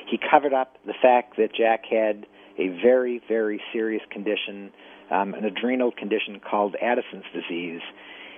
He 0.10 0.18
covered 0.18 0.54
up 0.54 0.78
the 0.86 0.94
fact 1.02 1.36
that 1.38 1.54
Jack 1.54 1.84
had 1.90 2.26
a 2.58 2.70
very, 2.82 3.22
very 3.28 3.62
serious 3.74 4.02
condition, 4.10 4.72
um, 5.12 5.34
an 5.34 5.44
adrenal 5.44 5.92
condition 5.92 6.40
called 6.40 6.76
Addison's 6.82 7.26
disease. 7.34 7.82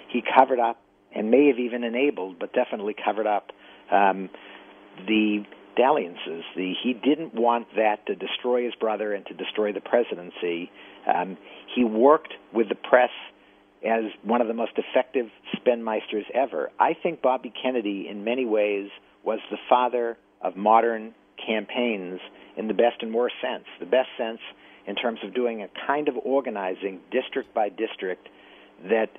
He 0.09 0.23
covered 0.35 0.59
up 0.59 0.81
and 1.13 1.31
may 1.31 1.47
have 1.47 1.59
even 1.59 1.83
enabled, 1.83 2.37
but 2.39 2.53
definitely 2.53 2.95
covered 3.03 3.27
up 3.27 3.51
um, 3.91 4.29
the 5.07 5.43
dalliances. 5.75 6.43
The, 6.55 6.73
he 6.83 6.93
didn't 6.93 7.33
want 7.33 7.67
that 7.75 8.05
to 8.07 8.15
destroy 8.15 8.65
his 8.65 8.75
brother 8.75 9.13
and 9.13 9.25
to 9.27 9.33
destroy 9.33 9.71
the 9.71 9.81
presidency. 9.81 10.71
Um, 11.07 11.37
he 11.75 11.83
worked 11.83 12.33
with 12.53 12.69
the 12.69 12.75
press 12.75 13.11
as 13.85 14.03
one 14.23 14.41
of 14.41 14.47
the 14.47 14.53
most 14.53 14.73
effective 14.77 15.27
spinmeisters 15.55 16.25
ever. 16.33 16.69
I 16.79 16.95
think 17.01 17.21
Bobby 17.21 17.53
Kennedy, 17.61 18.07
in 18.09 18.23
many 18.23 18.45
ways, 18.45 18.89
was 19.23 19.39
the 19.49 19.57
father 19.69 20.17
of 20.41 20.57
modern 20.57 21.13
campaigns 21.45 22.19
in 22.57 22.67
the 22.67 22.73
best 22.73 23.01
and 23.01 23.13
worst 23.13 23.35
sense. 23.41 23.63
The 23.79 23.85
best 23.85 24.09
sense 24.17 24.39
in 24.85 24.95
terms 24.95 25.19
of 25.23 25.33
doing 25.33 25.61
a 25.61 25.69
kind 25.87 26.09
of 26.09 26.15
organizing 26.23 26.99
district 27.11 27.53
by 27.53 27.69
district 27.69 28.27
that 28.89 29.09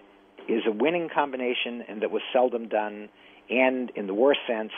is 0.48 0.62
a 0.66 0.72
winning 0.72 1.08
combination 1.12 1.82
and 1.88 2.02
that 2.02 2.10
was 2.10 2.22
seldom 2.32 2.68
done, 2.68 3.08
and 3.48 3.90
in 3.96 4.06
the 4.06 4.14
worst 4.14 4.40
sense, 4.46 4.72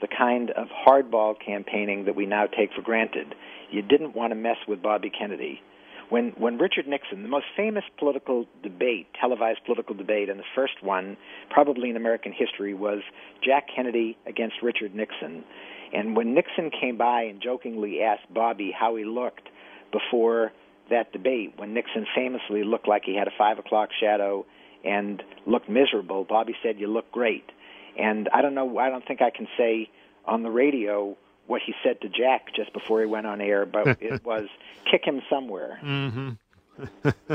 the 0.00 0.08
kind 0.08 0.50
of 0.50 0.68
hardball 0.68 1.34
campaigning 1.44 2.04
that 2.04 2.14
we 2.14 2.26
now 2.26 2.46
take 2.46 2.72
for 2.74 2.82
granted. 2.82 3.34
You 3.70 3.82
didn't 3.82 4.14
want 4.14 4.30
to 4.30 4.34
mess 4.34 4.56
with 4.66 4.82
Bobby 4.82 5.10
Kennedy. 5.10 5.60
When 6.08 6.32
when 6.38 6.56
Richard 6.56 6.86
Nixon, 6.86 7.22
the 7.22 7.28
most 7.28 7.46
famous 7.54 7.84
political 7.98 8.46
debate, 8.62 9.08
televised 9.20 9.60
political 9.66 9.94
debate, 9.94 10.30
and 10.30 10.40
the 10.40 10.50
first 10.54 10.82
one 10.82 11.18
probably 11.50 11.90
in 11.90 11.96
American 11.96 12.32
history 12.32 12.72
was 12.72 13.00
Jack 13.44 13.66
Kennedy 13.74 14.16
against 14.26 14.56
Richard 14.62 14.94
Nixon. 14.94 15.44
And 15.92 16.16
when 16.16 16.34
Nixon 16.34 16.70
came 16.70 16.96
by 16.96 17.22
and 17.22 17.42
jokingly 17.42 18.00
asked 18.02 18.32
Bobby 18.32 18.72
how 18.78 18.96
he 18.96 19.04
looked 19.04 19.48
before 19.92 20.52
that 20.90 21.12
debate, 21.12 21.54
when 21.56 21.74
Nixon 21.74 22.06
famously 22.14 22.64
looked 22.64 22.88
like 22.88 23.02
he 23.04 23.14
had 23.14 23.28
a 23.28 23.32
five 23.36 23.58
o'clock 23.58 23.90
shadow 24.00 24.46
and 24.84 25.22
looked 25.46 25.68
miserable, 25.68 26.24
Bobby 26.24 26.54
said, 26.62 26.78
"You 26.78 26.88
look 26.88 27.10
great." 27.12 27.50
And 27.96 28.28
I 28.32 28.42
don't 28.42 28.54
know, 28.54 28.78
I 28.78 28.90
don't 28.90 29.06
think 29.06 29.20
I 29.20 29.30
can 29.30 29.48
say 29.56 29.90
on 30.24 30.42
the 30.42 30.50
radio 30.50 31.16
what 31.46 31.62
he 31.64 31.74
said 31.82 32.00
to 32.02 32.08
Jack 32.08 32.54
just 32.54 32.72
before 32.72 33.00
he 33.00 33.06
went 33.06 33.26
on 33.26 33.40
air, 33.40 33.66
but 33.66 33.86
it 34.00 34.24
was 34.24 34.46
kick 34.90 35.04
him 35.04 35.22
somewhere. 35.28 35.80
Mm-hmm. 35.82 37.34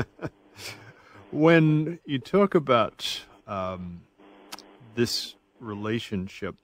when 1.30 1.98
you 2.06 2.18
talk 2.18 2.54
about 2.54 3.22
um, 3.46 4.02
this 4.94 5.34
relationship 5.60 6.56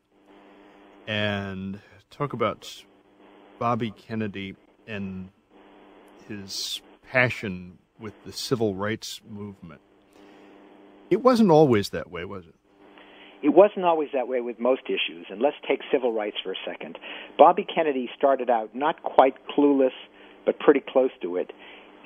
and 1.07 1.81
talk 2.11 2.33
about 2.33 2.85
Bobby 3.59 3.91
Kennedy 3.91 4.57
and 4.87 5.31
his 6.29 6.81
passion 7.11 7.79
with 7.99 8.15
the 8.25 8.33
civil 8.33 8.75
rights 8.75 9.21
movement. 9.29 9.81
It 11.11 11.23
wasn't 11.23 11.51
always 11.51 11.91
that 11.91 12.11
way, 12.11 12.25
was 12.25 12.45
it? 12.47 12.55
It 13.43 13.51
wasn't 13.51 13.85
always 13.85 14.11
that 14.13 14.29
way 14.29 14.41
with 14.41 14.61
most 14.61 14.83
issues, 14.87 15.27
and 15.31 15.41
let's 15.41 15.57
take 15.67 15.81
civil 15.91 16.13
rights 16.13 16.37
for 16.43 16.53
a 16.53 16.57
second. 16.65 16.99
Bobby 17.39 17.65
Kennedy 17.65 18.09
started 18.17 18.51
out 18.51 18.75
not 18.75 19.03
quite 19.03 19.35
clueless, 19.49 19.95
but 20.45 20.59
pretty 20.59 20.81
close 20.87 21.11
to 21.23 21.37
it. 21.37 21.53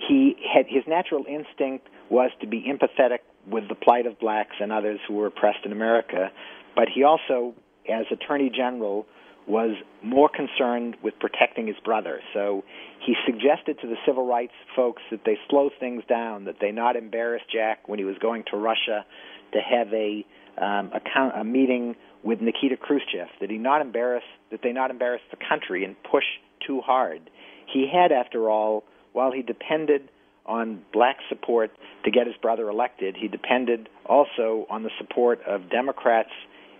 He 0.08 0.36
had 0.52 0.66
his 0.68 0.84
natural 0.86 1.24
instinct 1.28 1.88
was 2.08 2.30
to 2.40 2.46
be 2.46 2.62
empathetic 2.62 3.18
with 3.46 3.68
the 3.68 3.74
plight 3.74 4.06
of 4.06 4.18
blacks 4.18 4.56
and 4.60 4.72
others 4.72 5.00
who 5.06 5.14
were 5.14 5.26
oppressed 5.26 5.64
in 5.64 5.72
America, 5.72 6.30
but 6.74 6.88
he 6.88 7.02
also, 7.02 7.54
as 7.90 8.06
Attorney 8.10 8.50
General, 8.50 9.06
was 9.46 9.76
more 10.02 10.28
concerned 10.28 10.96
with 11.02 11.14
protecting 11.20 11.66
his 11.66 11.76
brother. 11.84 12.20
So 12.32 12.64
he 13.04 13.14
suggested 13.26 13.78
to 13.82 13.86
the 13.86 13.96
civil 14.06 14.26
rights 14.26 14.54
folks 14.74 15.02
that 15.10 15.20
they 15.26 15.36
slow 15.50 15.70
things 15.78 16.02
down, 16.08 16.44
that 16.44 16.56
they 16.60 16.72
not 16.72 16.96
embarrass 16.96 17.42
Jack 17.52 17.88
when 17.88 17.98
he 17.98 18.04
was 18.04 18.16
going 18.18 18.44
to 18.50 18.56
Russia 18.56 19.04
to 19.52 19.58
have 19.60 19.92
a 19.92 20.24
um, 20.56 20.92
a, 20.94 21.40
a 21.40 21.44
meeting 21.44 21.96
with 22.22 22.40
Nikita 22.40 22.76
Khrushchev, 22.76 23.26
that 23.40 23.50
he 23.50 23.58
not 23.58 23.80
embarrass 23.80 24.22
that 24.50 24.60
they 24.62 24.72
not 24.72 24.90
embarrass 24.90 25.22
the 25.30 25.36
country 25.48 25.84
and 25.84 25.96
push 26.10 26.24
too 26.66 26.80
hard. 26.80 27.28
He 27.72 27.90
had, 27.92 28.12
after 28.12 28.48
all, 28.48 28.84
while 29.12 29.32
he 29.32 29.42
depended 29.42 30.08
on 30.46 30.82
black 30.92 31.16
support 31.28 31.70
to 32.04 32.10
get 32.10 32.26
his 32.26 32.36
brother 32.40 32.68
elected, 32.68 33.16
he 33.18 33.28
depended 33.28 33.88
also 34.06 34.66
on 34.70 34.82
the 34.84 34.90
support 34.98 35.40
of 35.46 35.70
Democrats 35.70 36.30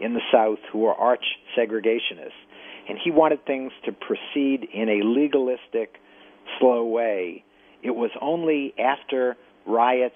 in 0.00 0.14
the 0.14 0.20
South 0.32 0.58
who 0.72 0.80
were 0.80 0.94
arch 0.94 1.24
segregationists 1.58 2.32
and 2.88 2.98
he 3.02 3.10
wanted 3.10 3.44
things 3.46 3.72
to 3.84 3.92
proceed 3.92 4.68
in 4.72 4.88
a 4.88 5.04
legalistic, 5.04 5.96
slow 6.58 6.84
way. 6.84 7.44
It 7.82 7.94
was 7.94 8.10
only 8.20 8.74
after 8.78 9.36
riots 9.66 10.14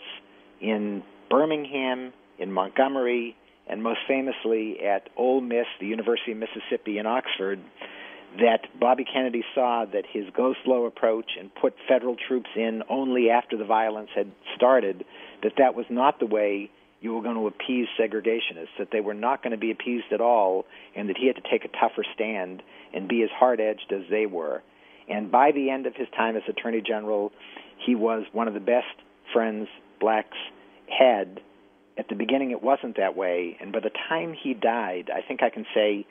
in 0.61 1.03
Birmingham, 1.31 2.13
in 2.39 2.53
Montgomery, 2.53 3.37
and 3.67 3.83
most 3.83 4.01
famously 4.07 4.81
at 4.85 5.09
Ole 5.17 5.41
Miss, 5.41 5.67
the 5.81 5.87
University 5.87 6.33
of 6.33 6.39
Mississippi 6.39 6.99
in 6.99 7.07
Oxford, 7.07 7.61
that 8.39 8.67
Bobby 8.79 9.05
Kennedy 9.05 9.45
saw 9.55 9.85
that 9.93 10.05
his 10.11 10.25
go 10.37 10.55
slow 10.65 10.85
approach 10.87 11.33
and 11.39 11.55
put 11.55 11.75
federal 11.87 12.17
troops 12.17 12.51
in 12.57 12.83
only 12.89 13.31
after 13.31 13.57
the 13.57 13.65
violence 13.65 14.11
had 14.15 14.31
started, 14.57 15.05
that 15.43 15.53
that 15.59 15.75
was 15.75 15.87
not 15.91 16.21
the 16.21 16.27
way 16.27 16.71
you 17.01 17.15
were 17.15 17.23
going 17.23 17.37
to 17.37 17.47
appease 17.47 17.87
segregationists, 17.99 18.77
that 18.79 18.89
they 18.91 19.01
were 19.01 19.15
not 19.15 19.43
going 19.43 19.53
to 19.53 19.59
be 19.59 19.71
appeased 19.71 20.13
at 20.13 20.21
all, 20.21 20.65
and 20.97 21.09
that 21.09 21.17
he 21.17 21.27
had 21.27 21.37
to 21.37 21.51
take 21.51 21.65
a 21.65 21.69
tougher 21.69 22.05
stand 22.15 22.63
and 22.93 23.09
be 23.09 23.23
as 23.23 23.31
hard 23.31 23.61
edged 23.61 23.93
as 23.93 24.03
they 24.11 24.27
were. 24.27 24.63
And 25.09 25.31
by 25.31 25.53
the 25.53 25.71
end 25.71 25.87
of 25.87 25.95
his 25.95 26.09
time 26.17 26.37
as 26.37 26.43
Attorney 26.49 26.83
General, 26.83 27.33
he 27.85 27.95
was 27.95 28.25
one 28.33 28.49
of 28.49 28.55
the 28.55 28.61
best 28.61 28.87
friends 29.33 29.69
blacks 30.01 30.37
had. 30.89 31.41
At 31.97 32.09
the 32.09 32.15
beginning, 32.15 32.51
it 32.51 32.63
wasn't 32.63 32.97
that 32.97 33.17
way, 33.17 33.57
and 33.61 33.73
by 33.73 33.81
the 33.81 33.91
time 34.09 34.35
he 34.35 34.55
died, 34.55 35.11
I 35.15 35.27
think 35.27 35.43
I 35.43 35.51
can 35.51 35.67
say, 35.75 36.07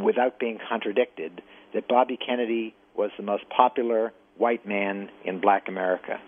without 0.00 0.38
being 0.38 0.58
contradicted, 0.68 1.42
that 1.74 1.88
Bobby 1.88 2.16
Kennedy 2.16 2.74
was 2.96 3.10
the 3.16 3.22
most 3.22 3.44
popular 3.48 4.12
white 4.36 4.66
man 4.66 5.10
in 5.24 5.40
black 5.40 5.68
America. 5.68 6.20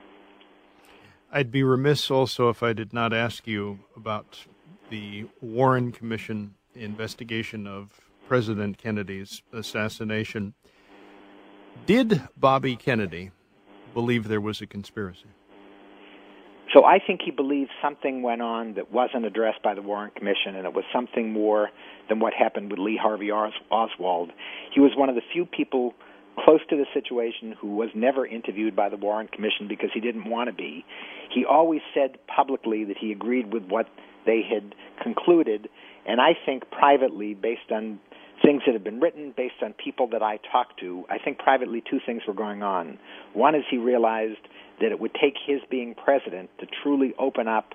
I'd 1.37 1.53
be 1.53 1.63
remiss 1.63 2.11
also 2.11 2.49
if 2.49 2.63
I 2.63 2.73
did 2.73 2.95
not 2.95 3.13
ask 3.13 3.47
you 3.47 3.81
about 3.95 4.47
the 4.89 5.27
Warren 5.43 5.93
Commission 5.93 6.55
investigation 6.75 7.67
of 7.67 7.91
President 8.27 8.79
Kennedy's 8.79 9.43
assassination. 9.53 10.55
Did 11.85 12.23
Bobby 12.39 12.75
Kennedy 12.75 13.33
believe 13.93 14.29
there 14.29 14.41
was 14.41 14.63
a 14.63 14.67
conspiracy? 14.67 15.27
So 16.73 16.87
I 16.87 17.01
think 17.07 17.21
he 17.23 17.33
believed 17.33 17.71
something 17.83 18.23
went 18.23 18.41
on 18.41 18.73
that 18.77 18.91
wasn't 18.91 19.27
addressed 19.27 19.63
by 19.63 19.75
the 19.75 19.83
Warren 19.83 20.13
Commission, 20.17 20.57
and 20.57 20.65
it 20.65 20.73
was 20.73 20.85
something 20.91 21.35
more 21.35 21.69
than 22.09 22.19
what 22.19 22.33
happened 22.33 22.71
with 22.71 22.79
Lee 22.79 22.97
Harvey 22.97 23.31
Oswald. 23.31 24.33
He 24.73 24.81
was 24.81 24.93
one 24.97 25.11
of 25.11 25.15
the 25.15 25.23
few 25.35 25.45
people 25.45 25.93
close 26.45 26.61
to 26.71 26.77
the 26.77 26.87
situation 26.93 27.55
who 27.61 27.77
was 27.77 27.89
never 27.95 28.27
interviewed 28.27 28.77
by 28.77 28.89
the 28.89 28.97
Warren 28.97 29.29
Commission 29.29 29.69
because 29.69 29.91
he 29.93 30.01
didn't 30.01 30.29
want 30.29 30.49
to 30.49 30.53
be. 30.53 30.85
He 31.35 31.45
always 31.45 31.81
said 31.95 32.19
publicly 32.27 32.85
that 32.85 32.97
he 32.99 33.13
agreed 33.13 33.53
with 33.53 33.65
what 33.65 33.87
they 34.27 34.43
had 34.43 34.75
concluded, 35.03 35.69
and 36.07 36.21
I 36.21 36.37
think 36.45 36.71
privately, 36.71 37.35
based 37.35 37.71
on 37.71 38.01
things 38.45 38.63
that 38.67 38.75
have 38.75 38.85
been 38.85 39.01
written, 39.01 39.33
based 39.37 39.63
on 39.63 39.73
people 39.73 40.09
that 40.09 40.23
I 40.23 40.39
talked 40.53 40.81
to, 40.81 41.05
I 41.09 41.19
think 41.19 41.39
privately 41.39 41.83
two 41.89 42.01
things 42.05 42.23
were 42.27 42.35
going 42.35 42.63
on. 42.63 42.99
One 43.33 43.55
is 43.55 43.63
he 43.71 43.79
realized 43.79 44.41
that 44.81 44.93
it 44.93 45.01
would 45.01 45.15
take 45.15 45.35
his 45.47 45.61
being 45.71 45.95
president 45.95 46.51
to 46.61 46.67
truly 46.83 47.15
open 47.19 47.49
up 47.49 47.75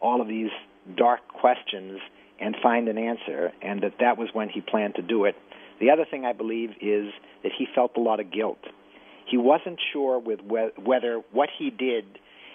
all 0.00 0.20
of 0.20 0.28
these 0.28 0.50
dark 0.96 1.26
questions 1.28 2.00
and 2.40 2.56
find 2.62 2.88
an 2.88 2.98
answer, 2.98 3.52
and 3.62 3.82
that 3.82 3.94
that 4.00 4.18
was 4.18 4.28
when 4.32 4.48
he 4.48 4.60
planned 4.60 4.96
to 4.96 5.02
do 5.02 5.24
it. 5.24 5.36
The 5.82 5.90
other 5.90 6.06
thing 6.08 6.24
I 6.24 6.32
believe 6.32 6.70
is 6.80 7.12
that 7.42 7.50
he 7.58 7.66
felt 7.74 7.96
a 7.96 8.00
lot 8.00 8.20
of 8.20 8.30
guilt. 8.30 8.60
He 9.26 9.36
wasn't 9.36 9.80
sure 9.92 10.16
with 10.20 10.38
whether 10.40 11.22
what 11.32 11.48
he 11.58 11.70
did 11.70 12.04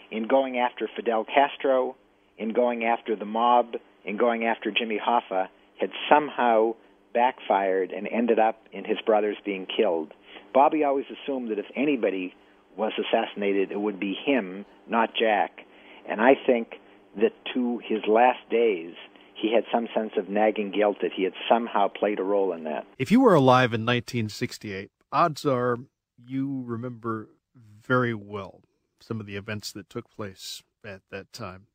in 0.10 0.30
going 0.30 0.58
after 0.58 0.90
Fidel 0.96 1.26
Castro, 1.26 1.98
in 2.38 2.54
going 2.54 2.86
after 2.86 3.18
the 3.18 3.26
mob, 3.26 3.76
in 4.06 4.16
going 4.16 4.46
after 4.46 4.72
Jimmy 4.72 4.98
Hoffa 4.98 5.50
had 5.78 5.90
somehow 6.10 6.76
backfired 7.14 7.92
and 7.92 8.08
ended 8.08 8.40
up 8.40 8.62
in 8.72 8.86
his 8.86 8.98
brothers 9.06 9.36
being 9.44 9.66
killed. 9.66 10.14
Bobby 10.54 10.86
always 10.86 11.06
assumed 11.12 11.52
that 11.52 11.60
if 11.60 11.66
anybody 11.76 12.34
was 12.78 12.94
assassinated, 12.98 13.74
it 13.74 13.80
would 13.82 14.00
be 14.00 14.14
him, 14.26 14.66
not 14.88 15.10
Jack. 15.20 15.66
And 16.08 16.22
I 16.22 16.36
think 16.46 16.76
that 17.20 17.34
to 17.54 17.82
his 17.84 18.00
last 18.08 18.40
days, 18.50 18.94
he 19.38 19.54
had 19.54 19.66
some 19.72 19.88
sense 19.94 20.14
of 20.18 20.30
nagging 20.30 20.72
guilt 20.72 20.98
that 21.02 21.14
he 21.14 21.24
had 21.24 21.34
somehow 21.48 21.88
played 21.88 22.20
a 22.20 22.24
role 22.24 22.54
in 22.54 22.64
that. 22.64 22.86
If 22.98 23.12
you 23.12 23.22
were 23.22 23.36
alive 23.36 23.74
in 23.74 23.82
1968, 23.82 24.90
odds 25.12 25.46
are 25.46 25.78
you 26.26 26.64
remember 26.66 27.30
very 27.56 28.14
well 28.14 28.62
some 29.00 29.20
of 29.20 29.28
the 29.28 29.36
events 29.36 29.72
that 29.72 29.90
took 29.90 30.10
place 30.10 30.64
at 30.84 31.02
that 31.12 31.32
time. 31.32 31.68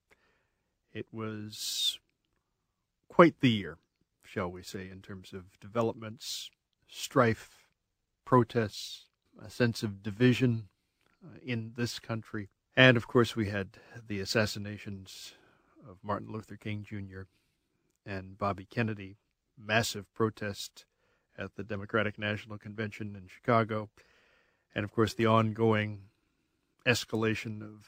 It 0.93 1.07
was 1.13 1.99
quite 3.09 3.41
the 3.41 3.51
year, 3.51 3.79
shall 4.25 4.51
we 4.51 4.63
say, 4.63 4.89
in 4.91 5.01
terms 5.01 5.33
of 5.33 5.61
developments, 5.61 6.51
strife, 6.89 7.69
protests, 8.25 9.07
a 9.43 9.49
sense 9.49 9.83
of 9.83 10.03
division 10.03 10.69
uh, 11.25 11.39
in 11.43 11.73
this 11.77 11.99
country. 11.99 12.49
And 12.77 12.97
of 12.97 13.07
course, 13.07 13.37
we 13.37 13.49
had 13.51 13.79
the 14.07 14.21
assassinations 14.21 15.33
of 15.89 15.99
Martin 16.03 16.31
Luther 16.33 16.57
King 16.57 16.85
Jr 16.89 17.23
and 18.07 18.39
Bobby 18.39 18.65
Kennedy, 18.65 19.17
massive 19.59 20.13
protest 20.15 20.85
at 21.39 21.55
the 21.57 21.65
Democratic 21.65 22.19
National 22.19 22.59
Convention 22.59 23.17
in 23.17 23.27
Chicago, 23.27 23.89
and 24.75 24.85
of 24.85 24.93
course 24.93 25.15
the 25.15 25.27
ongoing 25.27 26.03
escalation 26.87 27.63
of 27.63 27.87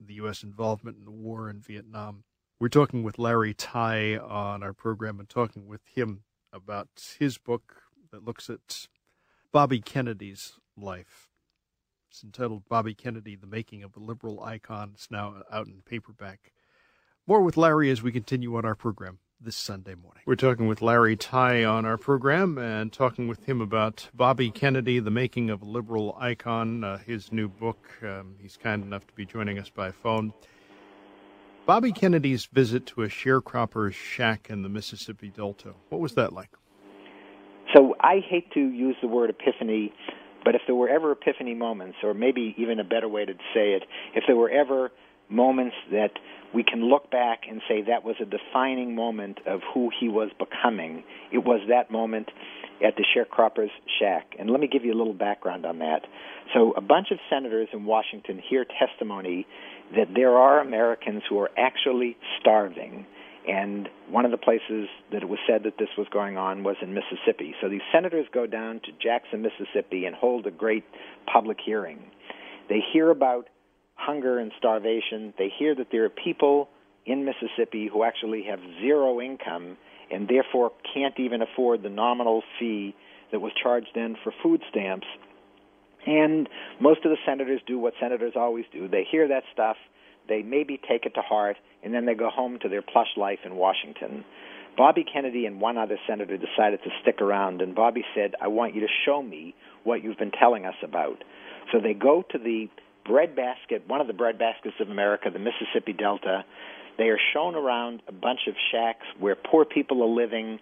the 0.00 0.14
U.S. 0.14 0.42
involvement 0.42 0.98
in 0.98 1.04
the 1.04 1.10
war 1.10 1.50
in 1.50 1.60
Vietnam. 1.60 2.24
We're 2.58 2.68
talking 2.68 3.02
with 3.02 3.18
Larry 3.18 3.54
Tye 3.54 4.16
on 4.16 4.62
our 4.62 4.72
program 4.72 5.18
and 5.18 5.28
talking 5.28 5.66
with 5.66 5.80
him 5.86 6.22
about 6.52 6.88
his 7.18 7.38
book 7.38 7.82
that 8.10 8.24
looks 8.24 8.50
at 8.50 8.88
Bobby 9.52 9.80
Kennedy's 9.80 10.54
life. 10.76 11.28
It's 12.10 12.24
entitled 12.24 12.68
Bobby 12.68 12.94
Kennedy, 12.94 13.36
The 13.36 13.46
Making 13.46 13.82
of 13.82 13.96
a 13.96 14.00
Liberal 14.00 14.42
Icon. 14.42 14.92
It's 14.94 15.10
now 15.10 15.42
out 15.50 15.68
in 15.68 15.82
paperback. 15.84 16.52
More 17.26 17.40
with 17.40 17.56
Larry 17.56 17.90
as 17.90 18.02
we 18.02 18.10
continue 18.10 18.56
on 18.56 18.64
our 18.64 18.74
program 18.74 19.18
this 19.40 19.56
Sunday 19.56 19.94
morning. 19.94 20.22
We're 20.26 20.36
talking 20.36 20.66
with 20.66 20.82
Larry 20.82 21.16
Tye 21.16 21.64
on 21.64 21.86
our 21.86 21.96
program 21.96 22.58
and 22.58 22.92
talking 22.92 23.26
with 23.26 23.44
him 23.44 23.60
about 23.60 24.08
Bobby 24.14 24.50
Kennedy, 24.50 24.98
the 24.98 25.10
making 25.10 25.48
of 25.48 25.62
a 25.62 25.64
liberal 25.64 26.16
icon, 26.20 26.84
uh, 26.84 26.98
his 26.98 27.32
new 27.32 27.48
book. 27.48 27.88
Um, 28.02 28.36
he's 28.38 28.56
kind 28.56 28.82
enough 28.82 29.06
to 29.06 29.12
be 29.14 29.24
joining 29.24 29.58
us 29.58 29.70
by 29.70 29.92
phone. 29.92 30.34
Bobby 31.64 31.92
Kennedy's 31.92 32.46
visit 32.46 32.84
to 32.86 33.02
a 33.02 33.08
sharecropper's 33.08 33.94
shack 33.94 34.48
in 34.50 34.62
the 34.62 34.68
Mississippi 34.68 35.28
Delta. 35.28 35.74
What 35.88 36.00
was 36.00 36.14
that 36.14 36.32
like? 36.32 36.50
So 37.74 37.94
I 38.00 38.20
hate 38.28 38.50
to 38.52 38.60
use 38.60 38.96
the 39.00 39.08
word 39.08 39.30
epiphany, 39.30 39.92
but 40.44 40.54
if 40.54 40.62
there 40.66 40.74
were 40.74 40.88
ever 40.88 41.12
epiphany 41.12 41.54
moments, 41.54 41.98
or 42.02 42.12
maybe 42.12 42.54
even 42.58 42.80
a 42.80 42.84
better 42.84 43.08
way 43.08 43.24
to 43.24 43.32
say 43.54 43.72
it, 43.72 43.84
if 44.14 44.24
there 44.26 44.36
were 44.36 44.50
ever 44.50 44.90
moments 45.30 45.76
that 45.90 46.12
we 46.52 46.64
can 46.64 46.84
look 46.84 47.10
back 47.10 47.42
and 47.48 47.60
say 47.68 47.82
that 47.82 48.04
was 48.04 48.16
a 48.20 48.24
defining 48.24 48.94
moment 48.94 49.38
of 49.46 49.60
who 49.72 49.90
he 49.98 50.08
was 50.08 50.30
becoming. 50.38 51.04
It 51.32 51.38
was 51.38 51.60
that 51.68 51.90
moment 51.90 52.28
at 52.84 52.96
the 52.96 53.04
sharecropper's 53.04 53.70
shack. 54.00 54.34
And 54.38 54.50
let 54.50 54.60
me 54.60 54.66
give 54.66 54.84
you 54.84 54.92
a 54.92 54.98
little 54.98 55.14
background 55.14 55.64
on 55.64 55.78
that. 55.78 56.06
So, 56.54 56.72
a 56.72 56.80
bunch 56.80 57.08
of 57.12 57.18
senators 57.28 57.68
in 57.72 57.84
Washington 57.84 58.42
hear 58.48 58.64
testimony 58.64 59.46
that 59.96 60.08
there 60.14 60.36
are 60.36 60.60
Americans 60.60 61.22
who 61.28 61.38
are 61.38 61.50
actually 61.56 62.16
starving 62.40 63.06
And 63.48 63.88
one 64.08 64.24
of 64.24 64.30
the 64.30 64.36
places 64.36 64.88
that 65.12 65.22
it 65.22 65.28
was 65.28 65.38
said 65.48 65.62
that 65.64 65.78
this 65.78 65.88
was 65.96 66.06
going 66.12 66.36
on 66.36 66.62
was 66.62 66.76
in 66.82 66.94
Mississippi. 66.94 67.54
So 67.60 67.68
these 67.68 67.80
senators 67.92 68.26
go 68.32 68.46
down 68.46 68.80
to 68.84 68.92
Jackson, 69.02 69.42
Mississippi, 69.42 70.04
and 70.04 70.14
hold 70.14 70.46
a 70.46 70.50
great 70.50 70.84
public 71.32 71.58
hearing. 71.64 71.98
They 72.68 72.80
hear 72.92 73.10
about 73.10 73.48
hunger 74.00 74.38
and 74.38 74.52
starvation. 74.58 75.34
They 75.38 75.52
hear 75.56 75.74
that 75.74 75.88
there 75.92 76.04
are 76.04 76.10
people 76.10 76.68
in 77.06 77.24
Mississippi 77.24 77.88
who 77.92 78.04
actually 78.04 78.44
have 78.48 78.60
zero 78.80 79.20
income 79.20 79.76
and 80.10 80.28
therefore 80.28 80.72
can't 80.92 81.18
even 81.18 81.42
afford 81.42 81.82
the 81.82 81.88
nominal 81.88 82.42
fee 82.58 82.94
that 83.30 83.40
was 83.40 83.52
charged 83.62 83.88
then 83.94 84.16
for 84.24 84.32
food 84.42 84.60
stamps. 84.70 85.06
And 86.06 86.48
most 86.80 87.04
of 87.04 87.10
the 87.10 87.18
senators 87.26 87.60
do 87.66 87.78
what 87.78 87.94
senators 88.00 88.32
always 88.34 88.64
do. 88.72 88.88
They 88.88 89.06
hear 89.10 89.28
that 89.28 89.44
stuff, 89.52 89.76
they 90.28 90.42
maybe 90.42 90.80
take 90.88 91.04
it 91.04 91.14
to 91.14 91.20
heart, 91.20 91.56
and 91.82 91.94
then 91.94 92.06
they 92.06 92.14
go 92.14 92.30
home 92.30 92.58
to 92.62 92.68
their 92.68 92.82
plush 92.82 93.16
life 93.16 93.40
in 93.44 93.56
Washington. 93.56 94.24
Bobby 94.76 95.04
Kennedy 95.04 95.46
and 95.46 95.60
one 95.60 95.76
other 95.76 95.98
senator 96.08 96.36
decided 96.36 96.80
to 96.84 96.90
stick 97.02 97.20
around, 97.20 97.60
and 97.60 97.74
Bobby 97.74 98.04
said, 98.14 98.34
I 98.40 98.48
want 98.48 98.74
you 98.74 98.80
to 98.80 98.86
show 99.04 99.22
me 99.22 99.54
what 99.84 100.02
you've 100.02 100.18
been 100.18 100.30
telling 100.30 100.64
us 100.64 100.76
about. 100.82 101.22
So 101.72 101.80
they 101.80 101.94
go 101.94 102.24
to 102.30 102.38
the 102.38 102.68
breadbasket, 103.04 103.88
one 103.88 104.00
of 104.00 104.06
the 104.06 104.12
breadbaskets 104.12 104.80
of 104.80 104.90
America, 104.90 105.30
the 105.32 105.38
Mississippi 105.38 105.92
Delta. 105.92 106.44
They 106.98 107.04
are 107.04 107.18
shown 107.32 107.54
around 107.54 108.02
a 108.08 108.12
bunch 108.12 108.40
of 108.48 108.54
shacks 108.70 109.06
where 109.18 109.34
poor 109.34 109.64
people 109.64 110.02
are 110.02 110.14
living. 110.14 110.58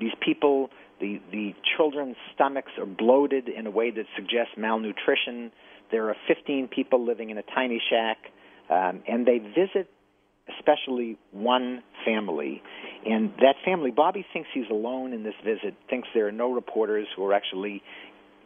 These 0.00 0.12
people, 0.20 0.70
the, 1.00 1.20
the 1.30 1.54
children's 1.76 2.16
stomachs 2.34 2.72
are 2.78 2.86
bloated 2.86 3.48
in 3.48 3.66
a 3.66 3.70
way 3.70 3.90
that 3.90 4.06
suggests 4.16 4.52
malnutrition. 4.56 5.50
There 5.90 6.08
are 6.08 6.16
15 6.28 6.68
people 6.68 7.04
living 7.04 7.30
in 7.30 7.38
a 7.38 7.42
tiny 7.42 7.80
shack, 7.90 8.18
um, 8.70 9.02
and 9.08 9.26
they 9.26 9.38
visit 9.38 9.90
especially 10.58 11.16
one 11.30 11.82
family. 12.04 12.62
And 13.06 13.32
that 13.40 13.54
family, 13.64 13.90
Bobby 13.90 14.26
thinks 14.32 14.48
he's 14.52 14.70
alone 14.70 15.12
in 15.12 15.22
this 15.22 15.34
visit, 15.44 15.74
thinks 15.88 16.08
there 16.14 16.26
are 16.26 16.32
no 16.32 16.52
reporters 16.52 17.06
who 17.16 17.24
are 17.26 17.32
actually 17.32 17.82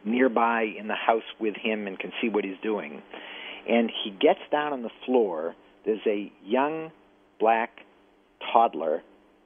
nearby 0.07 0.63
in 0.63 0.89
the 0.89 0.95
house 0.95 1.25
with 1.39 1.55
him 1.57 1.87
and 1.87 1.99
can 1.99 2.13
see 2.23 2.29
what 2.29 2.45
he's 2.45 2.57
doing. 2.63 3.03
And 3.69 3.91
he 4.05 4.11
gets 4.11 4.41
down 4.51 4.73
on 4.73 4.83
the 4.83 4.91
floor. 5.05 5.55
There's 5.85 6.07
a 6.07 6.33
young 6.45 6.93
black 7.41 7.81
toddler 8.53 9.03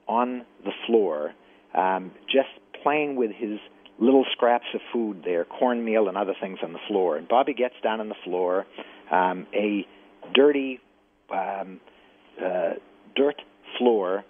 on 0.06 0.44
the 0.64 0.72
floor, 0.86 1.32
um, 1.74 2.12
just 2.26 2.48
playing 2.82 3.16
with 3.16 3.30
his 3.30 3.58
little 3.98 4.24
scraps 4.32 4.66
of 4.74 4.80
food 4.92 5.22
there, 5.24 5.44
cornmeal 5.44 6.08
and 6.08 6.16
other 6.16 6.34
things 6.40 6.58
on 6.62 6.72
the 6.72 6.78
floor. 6.88 7.16
And 7.16 7.28
Bobby 7.28 7.54
gets 7.54 7.74
down 7.82 8.00
on 8.00 8.08
the 8.08 8.14
floor, 8.24 8.66
um, 9.10 9.46
a 9.54 9.86
dirty 10.34 10.80
um, 11.32 11.80
uh, 12.42 12.74
dirt 13.14 13.40
floor 13.78 14.24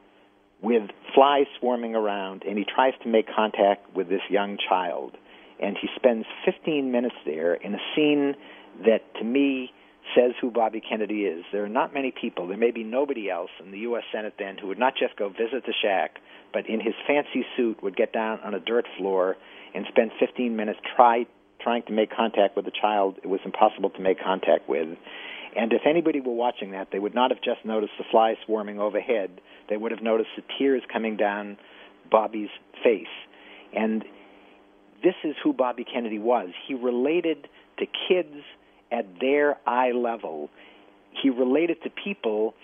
with 0.62 0.90
flies 1.14 1.47
swarming 1.59 1.95
around, 1.95 2.43
and 2.47 2.59
he 2.59 2.64
tries 2.64 2.93
to 3.03 3.09
make 3.09 3.27
contact 3.35 3.95
with 3.97 4.09
this 4.09 4.21
young 4.29 4.59
child. 4.69 5.16
And 5.61 5.77
he 5.81 5.88
spends 5.94 6.25
15 6.44 6.90
minutes 6.90 7.16
there 7.25 7.55
in 7.55 7.75
a 7.75 7.79
scene 7.94 8.35
that, 8.87 9.14
to 9.18 9.25
me, 9.25 9.73
says 10.14 10.33
who 10.40 10.51
Bobby 10.51 10.81
Kennedy 10.81 11.23
is. 11.25 11.44
There 11.53 11.64
are 11.64 11.68
not 11.68 11.94
many 11.94 12.12
people, 12.12 12.49
there 12.49 12.57
may 12.57 12.70
be 12.70 12.83
nobody 12.83 13.31
else 13.31 13.51
in 13.62 13.70
the 13.70 13.79
U.S. 13.81 14.05
Senate 14.12 14.35
then 14.38 14.59
who 14.59 14.68
would 14.68 14.79
not 14.79 14.94
just 14.99 15.16
go 15.16 15.29
visit 15.29 15.64
the 15.66 15.75
shack, 15.83 16.18
but 16.53 16.68
in 16.68 16.81
his 16.81 16.94
fancy 17.07 17.44
suit 17.57 17.83
would 17.83 17.96
get 17.96 18.12
down 18.12 18.40
on 18.40 18.55
a 18.55 18.61
dirt 18.61 18.87
floor 18.99 19.37
and 19.75 19.87
spend 19.88 20.11
15 20.18 20.57
minutes 20.57 20.81
try, 20.96 21.27
trying 21.61 21.83
to 21.85 21.92
make 21.92 22.11
contact 22.11 22.57
with 22.57 22.66
a 22.66 22.73
child 22.73 23.18
it 23.23 23.29
was 23.29 23.40
impossible 23.44 23.90
to 23.90 24.01
make 24.01 24.18
contact 24.20 24.68
with. 24.68 24.88
And 25.57 25.73
if 25.73 25.83
anybody 25.85 26.20
were 26.20 26.35
watching 26.35 26.73
that, 26.73 26.88
they 26.92 26.99
would 26.99 27.14
not 27.14 27.31
have 27.31 27.42
just 27.42 27.64
noticed 27.64 27.92
the 27.99 28.05
flies 28.11 28.37
swarming 28.46 28.79
overhead. 28.79 29.40
They 29.68 29.77
would 29.77 29.90
have 29.90 30.03
noticed 30.03 30.31
the 30.37 30.42
tears 30.59 30.83
coming 30.92 31.16
down 31.16 31.59
Bobby's 32.11 32.51
face. 32.83 33.07
And 33.73 34.05
this 35.03 35.15
is 35.25 35.35
who 35.43 35.53
Bobby 35.53 35.85
Kennedy 35.85 36.19
was. 36.19 36.51
He 36.67 36.75
related 36.75 37.49
to 37.79 37.87
kids 38.09 38.45
at 38.93 39.07
their 39.21 39.57
eye 39.67 39.93
level. 39.93 40.51
He 41.23 41.31
related 41.31 41.83
to 41.85 41.91
people, 41.91 42.55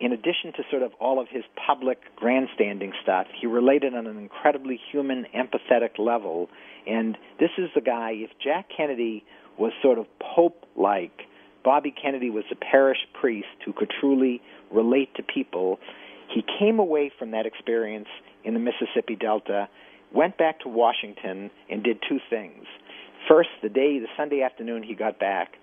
in 0.00 0.12
addition 0.12 0.52
to 0.56 0.62
sort 0.70 0.82
of 0.82 0.92
all 1.00 1.20
of 1.20 1.28
his 1.28 1.44
public 1.66 1.98
grandstanding 2.16 2.92
stuff, 3.02 3.26
he 3.40 3.46
related 3.46 3.94
on 3.94 4.06
an 4.06 4.18
incredibly 4.18 4.80
human, 4.90 5.26
empathetic 5.34 5.98
level. 5.98 6.48
And 6.86 7.16
this 7.40 7.50
is 7.58 7.70
the 7.74 7.80
guy, 7.80 8.12
if 8.12 8.30
Jack 8.42 8.66
Kennedy 8.74 9.24
was 9.58 9.72
sort 9.82 9.98
of 9.98 10.06
Pope 10.18 10.66
like, 10.76 11.22
Bobby 11.64 11.90
Kennedy 11.90 12.28
was 12.30 12.44
a 12.52 12.56
parish 12.56 12.98
priest 13.18 13.48
who 13.64 13.72
could 13.72 13.90
truly 14.00 14.42
relate 14.70 15.14
to 15.14 15.22
people. 15.22 15.78
He 16.28 16.44
came 16.58 16.78
away 16.78 17.10
from 17.18 17.30
that 17.30 17.46
experience 17.46 18.08
in 18.44 18.54
the 18.54 18.60
Mississippi 18.60 19.16
Delta, 19.16 19.68
went 20.14 20.38
back 20.38 20.60
to 20.60 20.68
Washington, 20.68 21.50
and 21.68 21.82
did 21.82 21.98
two 22.08 22.18
things. 22.30 22.64
First, 23.28 23.48
the 23.62 23.68
day, 23.68 23.98
the 23.98 24.08
Sunday 24.16 24.42
afternoon 24.42 24.82
he 24.82 24.94
got 24.94 25.18
back, 25.18 25.54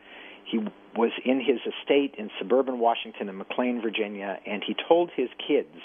he 0.46 0.60
was 0.96 1.12
in 1.24 1.40
his 1.40 1.60
estate 1.62 2.16
in 2.18 2.30
suburban 2.40 2.80
Washington 2.80 3.30
in 3.30 3.38
McLean, 3.38 3.82
Virginia, 3.82 4.38
and 4.46 4.64
he 4.66 4.76
told 4.88 5.10
his 5.16 5.30
kids 5.48 5.76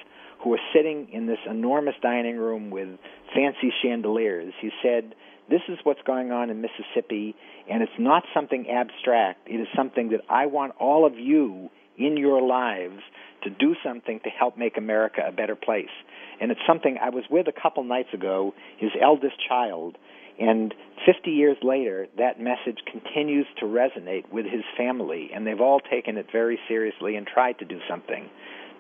who 0.42 0.50
were 0.50 0.60
sitting 0.74 1.08
in 1.12 1.26
this 1.26 1.38
enormous 1.48 1.94
dining 2.02 2.36
room 2.36 2.70
with 2.70 2.88
fancy 3.34 3.72
chandeliers, 3.82 4.52
he 4.60 4.70
said, 4.82 5.14
This 5.48 5.62
is 5.68 5.78
what's 5.84 6.02
going 6.06 6.32
on 6.32 6.50
in 6.50 6.60
Mississippi, 6.60 7.34
and 7.70 7.82
it's 7.82 7.98
not 7.98 8.24
something 8.34 8.68
abstract. 8.70 9.48
It 9.48 9.60
is 9.60 9.68
something 9.76 10.10
that 10.10 10.20
I 10.28 10.46
want 10.46 10.72
all 10.78 11.06
of 11.06 11.14
you 11.18 11.70
in 11.98 12.16
your 12.16 12.42
lives 12.42 13.00
to 13.42 13.50
do 13.50 13.74
something 13.84 14.20
to 14.24 14.30
help 14.30 14.56
make 14.56 14.76
America 14.76 15.22
a 15.26 15.32
better 15.32 15.54
place. 15.54 15.92
And 16.40 16.50
it's 16.50 16.60
something 16.66 16.98
I 17.00 17.10
was 17.10 17.24
with 17.30 17.46
a 17.48 17.52
couple 17.52 17.84
nights 17.84 18.12
ago, 18.12 18.54
his 18.78 18.90
eldest 19.00 19.36
child, 19.48 19.96
and 20.38 20.74
50 21.06 21.30
years 21.30 21.56
later, 21.62 22.08
that 22.18 22.40
message 22.40 22.80
continues 22.90 23.46
to 23.58 23.66
resonate 23.66 24.30
with 24.30 24.44
his 24.44 24.64
family, 24.76 25.30
and 25.34 25.46
they've 25.46 25.60
all 25.60 25.80
taken 25.80 26.18
it 26.18 26.26
very 26.30 26.58
seriously 26.68 27.16
and 27.16 27.26
tried 27.26 27.58
to 27.60 27.64
do 27.64 27.78
something. 27.88 28.28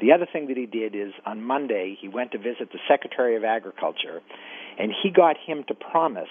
The 0.00 0.12
other 0.12 0.26
thing 0.30 0.48
that 0.48 0.56
he 0.58 0.66
did 0.66 0.94
is 0.94 1.12
on 1.24 1.42
Monday, 1.42 1.96
he 1.98 2.08
went 2.08 2.32
to 2.32 2.38
visit 2.38 2.72
the 2.72 2.78
Secretary 2.86 3.36
of 3.36 3.44
Agriculture, 3.44 4.20
and 4.78 4.92
he 5.02 5.10
got 5.10 5.36
him 5.38 5.64
to 5.68 5.74
promise 5.74 6.28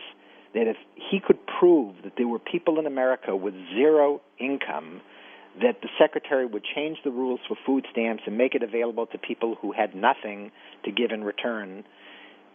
that 0.54 0.68
if 0.68 0.78
he 1.10 1.20
could 1.20 1.40
prove 1.60 1.96
that 2.04 2.14
there 2.18 2.28
were 2.28 2.40
people 2.40 2.78
in 2.80 2.86
America 2.86 3.36
with 3.36 3.56
zero 3.74 4.22
income, 4.40 5.02
that 5.62 5.82
the 5.82 5.90
secretary 5.98 6.46
would 6.46 6.64
change 6.76 6.98
the 7.04 7.12
rules 7.12 7.40
for 7.48 7.56
food 7.66 7.86
stamps 7.92 8.24
and 8.26 8.38
make 8.38 8.56
it 8.56 8.64
available 8.64 9.06
to 9.08 9.18
people 9.18 9.56
who 9.62 9.72
had 9.72 9.96
nothing 9.96 10.52
to 10.84 10.92
give 10.92 11.12
in 11.12 11.24
return. 11.24 11.84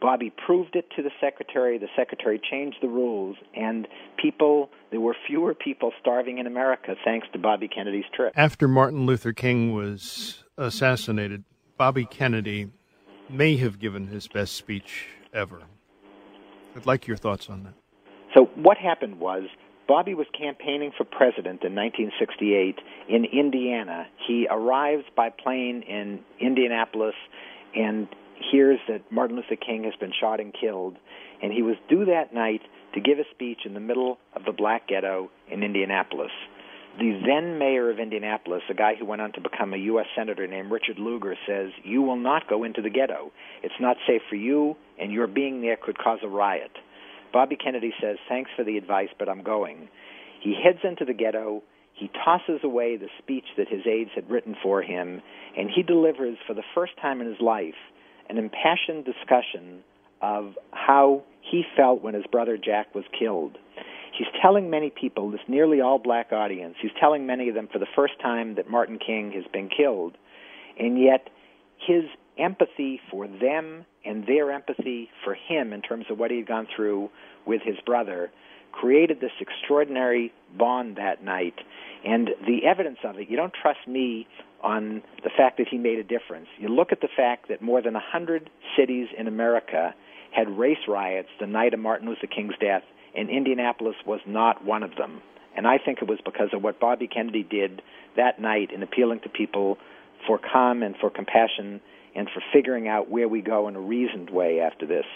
Bobby 0.01 0.33
proved 0.47 0.77
it 0.77 0.87
to 0.97 1.03
the 1.03 1.11
secretary. 1.21 1.79
The 1.79 1.89
secretary 1.95 2.41
changed 2.51 2.79
the 2.81 2.89
rules, 2.89 3.37
and 3.55 3.87
people, 4.21 4.71
there 4.91 5.01
were 5.01 5.15
fewer 5.27 5.55
people 5.55 5.93
starving 6.01 6.39
in 6.39 6.47
America 6.47 6.95
thanks 7.05 7.27
to 7.33 7.39
Bobby 7.39 7.69
Kennedy's 7.69 8.05
trip. 8.15 8.33
After 8.35 8.67
Martin 8.67 9.05
Luther 9.05 9.33
King 9.33 9.75
was 9.75 10.45
assassinated, 10.57 11.45
Bobby 11.77 12.07
Kennedy 12.07 12.71
may 13.29 13.57
have 13.57 13.79
given 13.79 14.07
his 14.07 14.27
best 14.27 14.55
speech 14.55 15.07
ever. 15.35 15.63
I'd 16.75 16.87
like 16.87 17.07
your 17.07 17.17
thoughts 17.17 17.49
on 17.51 17.65
that. 17.65 17.75
So, 18.35 18.47
what 18.55 18.79
happened 18.79 19.19
was 19.19 19.45
Bobby 19.91 20.15
was 20.15 20.29
campaigning 20.39 20.93
for 20.97 21.03
president 21.03 21.65
in 21.65 21.75
1968 21.75 22.77
in 23.09 23.25
Indiana. 23.25 24.07
He 24.25 24.47
arrives 24.49 25.03
by 25.17 25.31
plane 25.31 25.83
in 25.83 26.21
Indianapolis 26.39 27.17
and 27.75 28.07
hears 28.53 28.79
that 28.87 29.11
Martin 29.11 29.35
Luther 29.35 29.57
King 29.57 29.83
has 29.83 29.95
been 29.99 30.13
shot 30.13 30.39
and 30.39 30.55
killed, 30.55 30.95
and 31.43 31.53
he 31.53 31.63
was 31.63 31.75
due 31.89 32.05
that 32.05 32.33
night 32.33 32.61
to 32.95 33.01
give 33.01 33.19
a 33.19 33.25
speech 33.35 33.67
in 33.67 33.75
the 33.75 33.81
middle 33.81 34.19
of 34.37 34.45
the 34.45 34.53
black 34.53 34.87
ghetto 34.87 35.29
in 35.51 35.65
Indianapolis. 35.65 36.31
The 37.01 37.21
then 37.27 37.59
mayor 37.59 37.91
of 37.91 37.99
Indianapolis, 37.99 38.63
a 38.71 38.75
guy 38.75 38.95
who 38.95 39.05
went 39.05 39.23
on 39.23 39.33
to 39.33 39.41
become 39.41 39.75
a 39.75 39.79
U.S. 39.91 40.07
senator 40.17 40.47
named 40.47 40.71
Richard 40.71 41.01
Lugar, 41.01 41.35
says, 41.49 41.71
You 41.83 42.03
will 42.03 42.17
not 42.17 42.49
go 42.49 42.63
into 42.63 42.81
the 42.81 42.91
ghetto. 42.91 43.33
It's 43.65 43.75
not 43.81 43.97
safe 44.07 44.23
for 44.29 44.37
you, 44.37 44.77
and 45.01 45.11
your 45.11 45.27
being 45.27 45.63
there 45.63 45.77
could 45.77 45.99
cause 45.99 46.21
a 46.23 46.29
riot. 46.29 46.71
Bobby 47.33 47.57
Kennedy 47.57 47.93
says, 48.01 48.17
Thanks 48.29 48.51
for 48.57 48.65
the 48.65 48.77
advice, 48.77 49.09
but 49.19 49.29
I'm 49.29 49.43
going. 49.43 49.89
He 50.41 50.55
heads 50.55 50.81
into 50.85 51.05
the 51.05 51.15
ghetto. 51.15 51.63
He 51.95 52.11
tosses 52.25 52.61
away 52.65 52.97
the 52.97 53.09
speech 53.19 53.45
that 53.57 53.69
his 53.69 53.87
aides 53.87 54.11
had 54.15 54.31
written 54.31 54.57
for 54.63 54.83
him, 54.83 55.21
and 55.57 55.69
he 55.75 55.83
delivers, 55.83 56.39
for 56.47 56.55
the 56.55 56.63
first 56.75 56.93
time 57.01 57.21
in 57.21 57.27
his 57.27 57.41
life, 57.41 57.75
an 58.29 58.39
impassioned 58.39 59.05
discussion 59.05 59.83
of 60.23 60.55
how 60.73 61.23
he 61.43 61.63
felt 61.77 62.03
when 62.03 62.15
his 62.15 62.25
brother 62.31 62.57
Jack 62.57 62.95
was 62.95 63.05
killed. 63.19 63.59
He's 64.17 64.29
telling 64.43 64.71
many 64.71 64.91
people, 64.91 65.31
this 65.31 65.41
nearly 65.49 65.81
all 65.81 65.99
black 65.99 66.33
audience, 66.33 66.77
he's 66.81 66.91
telling 66.99 67.27
many 67.27 67.49
of 67.49 67.55
them 67.55 67.69
for 67.73 67.79
the 67.79 67.87
first 67.95 68.15
time 68.21 68.55
that 68.57 68.69
Martin 68.69 68.99
King 68.99 69.33
has 69.33 69.45
been 69.53 69.69
killed, 69.69 70.17
and 70.79 71.01
yet 71.01 71.29
his 71.87 72.05
empathy 72.41 73.01
for 73.11 73.27
them 73.27 73.85
and 74.05 74.27
their 74.27 74.51
empathy 74.51 75.11
for 75.25 75.35
him 75.35 75.73
in 75.73 75.83
terms 75.83 76.07
of 76.11 76.19
what 76.19 76.31
he 76.31 76.39
had 76.39 76.47
gone 76.47 76.67
through 76.75 77.11
with 77.47 77.63
his 77.63 77.77
brother 77.85 78.31
created 78.73 79.21
this 79.21 79.33
extraordinary 79.41 80.33
bond 80.57 80.97
that 80.97 81.23
night. 81.25 81.55
And 82.05 82.31
the 82.47 82.67
evidence 82.67 82.99
of 83.05 83.19
it, 83.19 83.29
you 83.29 83.37
don't 83.37 83.53
trust 83.61 83.81
me 83.87 84.27
on 84.63 85.03
the 85.23 85.31
fact 85.37 85.59
that 85.59 85.69
he 85.69 85.79
made 85.79 85.99
a 85.99 86.05
difference. 86.05 86.47
You 86.59 86.69
look 86.69 86.93
at 86.93 87.01
the 87.01 87.09
fact 87.15 87.49
that 87.49 87.63
more 87.63 87.83
than 87.83 87.95
100 87.95 88.51
cities 88.77 89.09
in 89.19 89.27
America 89.27 89.95
had 90.33 90.49
race 90.49 90.79
riots 90.87 91.29
the 91.41 91.47
night 91.47 91.75
of 91.75 91.81
Martin 91.81 92.09
Luther 92.09 92.27
King's 92.27 92.55
death, 92.61 92.83
and 93.17 93.29
Indianapolis 93.29 93.97
was 94.07 94.21
not 94.27 94.65
one 94.65 94.83
of 94.83 94.95
them. 94.97 95.23
And 95.57 95.67
I 95.67 95.79
think 95.79 95.99
it 96.01 96.09
was 96.09 96.21
because 96.25 96.51
of 96.53 96.63
what 96.63 96.79
Bobby 96.79 97.09
Kennedy 97.09 97.43
did 97.43 97.83
that 98.17 98.41
night 98.41 98.71
in 98.73 98.83
appealing 98.83 99.21
to 99.21 99.29
people 99.29 99.79
for 100.27 100.39
calm 100.39 100.83
and 100.83 100.95
for 101.01 101.11
compassion 101.11 101.81
and 102.21 102.29
for 102.35 102.43
figuring 102.53 102.87
out 102.87 103.09
where 103.09 103.27
we 103.27 103.41
go 103.41 103.67
in 103.67 103.75
a 103.75 103.81
reasoned 103.81 104.29
way 104.29 104.61
after 104.61 104.87
this. 104.87 105.07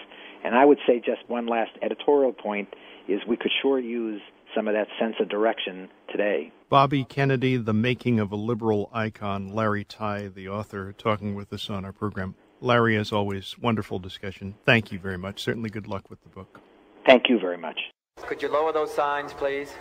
And 0.42 0.54
I 0.54 0.64
would 0.64 0.78
say 0.86 1.02
just 1.04 1.20
one 1.28 1.46
last 1.46 1.72
editorial 1.82 2.32
point 2.32 2.68
is 3.06 3.20
we 3.28 3.36
could 3.36 3.52
sure 3.60 3.78
use 3.78 4.22
some 4.54 4.68
of 4.68 4.74
that 4.74 4.86
sense 4.98 5.16
of 5.20 5.28
direction 5.28 5.90
today. 6.10 6.50
Bobby 6.70 7.04
Kennedy, 7.04 7.58
The 7.58 7.74
Making 7.74 8.20
of 8.20 8.32
a 8.32 8.36
Liberal 8.36 8.88
Icon, 8.90 9.48
Larry 9.54 9.84
Tye, 9.84 10.28
the 10.34 10.48
author, 10.48 10.94
talking 10.96 11.34
with 11.34 11.52
us 11.52 11.68
on 11.68 11.84
our 11.84 11.92
program. 11.92 12.36
Larry, 12.62 12.96
as 12.96 13.12
always, 13.12 13.58
wonderful 13.58 13.98
discussion. 13.98 14.54
Thank 14.64 14.90
you 14.90 14.98
very 14.98 15.18
much. 15.18 15.42
Certainly 15.42 15.68
good 15.70 15.86
luck 15.86 16.08
with 16.08 16.22
the 16.22 16.30
book. 16.30 16.58
Thank 17.04 17.28
you 17.28 17.38
very 17.38 17.58
much. 17.58 17.78
Could 18.16 18.40
you 18.40 18.48
lower 18.48 18.72
those 18.72 18.94
signs, 18.94 19.34
please? 19.34 19.74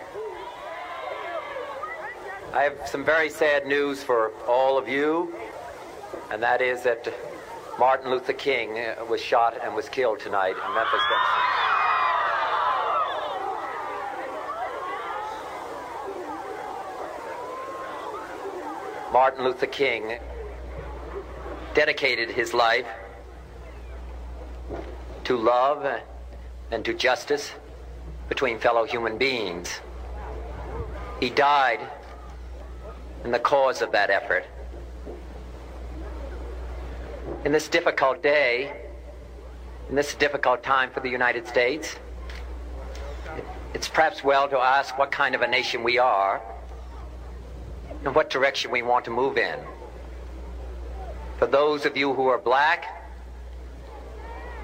I 2.54 2.64
have 2.64 2.86
some 2.86 3.06
very 3.06 3.30
sad 3.30 3.66
news 3.66 4.04
for 4.04 4.34
all 4.46 4.78
of 4.78 4.90
you, 4.90 5.34
and 6.32 6.42
that 6.42 6.62
is 6.62 6.84
that 6.84 7.14
Martin 7.80 8.12
Luther 8.12 8.34
King 8.34 8.78
uh, 8.78 9.04
was 9.10 9.22
shot 9.22 9.58
and 9.64 9.74
was 9.76 9.90
killed 9.90 10.20
tonight 10.20 10.56
in 10.56 10.76
Memphis. 10.76 11.02
Martin 19.12 19.44
Luther 19.44 19.68
King 19.68 20.18
dedicated 21.76 22.30
his 22.30 22.54
life 22.54 22.88
to 25.24 25.38
love 25.38 26.02
and 26.72 26.84
to 26.84 26.94
justice 26.94 27.52
between 28.28 28.58
fellow 28.58 28.86
human 28.86 29.18
beings. 29.18 29.80
He 31.20 31.30
died 31.30 31.80
in 33.24 33.32
the 33.32 33.40
cause 33.40 33.82
of 33.82 33.92
that 33.92 34.10
effort. 34.10 34.46
In 37.46 37.52
this 37.52 37.68
difficult 37.68 38.24
day, 38.24 38.72
in 39.90 39.96
this 39.96 40.16
difficult 40.16 40.64
time 40.64 40.92
for 40.92 41.02
the 41.02 41.10
United 41.10 41.46
States, 41.46 41.98
it's 43.74 43.90
perhaps 43.90 44.24
well 44.24 44.48
to 44.48 44.58
ask 44.58 44.98
what 44.98 45.12
kind 45.12 45.36
of 45.36 45.42
a 45.42 45.48
nation 45.48 45.84
we 45.84 45.98
are 45.98 46.42
and 48.06 48.16
what 48.16 48.30
direction 48.30 48.72
we 48.72 48.82
want 48.82 49.04
to 49.06 49.12
move 49.12 49.38
in. 49.38 49.60
For 51.38 51.46
those 51.46 51.86
of 51.86 51.98
you 51.98 52.14
who 52.14 52.28
are 52.28 52.38
black, 52.38 53.12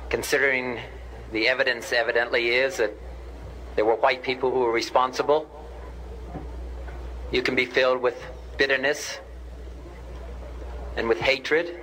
considering 0.09 0.79
the 1.33 1.49
evidence 1.49 1.91
evidently 1.91 2.47
is 2.51 2.77
that 2.77 2.93
there 3.75 3.83
were 3.83 3.95
white 3.95 4.23
people 4.23 4.51
who 4.51 4.59
were 4.59 4.71
responsible, 4.71 5.49
you 7.29 7.41
can 7.41 7.55
be 7.55 7.65
filled 7.65 8.01
with 8.01 8.15
bitterness 8.57 9.19
and 10.95 11.09
with 11.09 11.19
hatred 11.19 11.77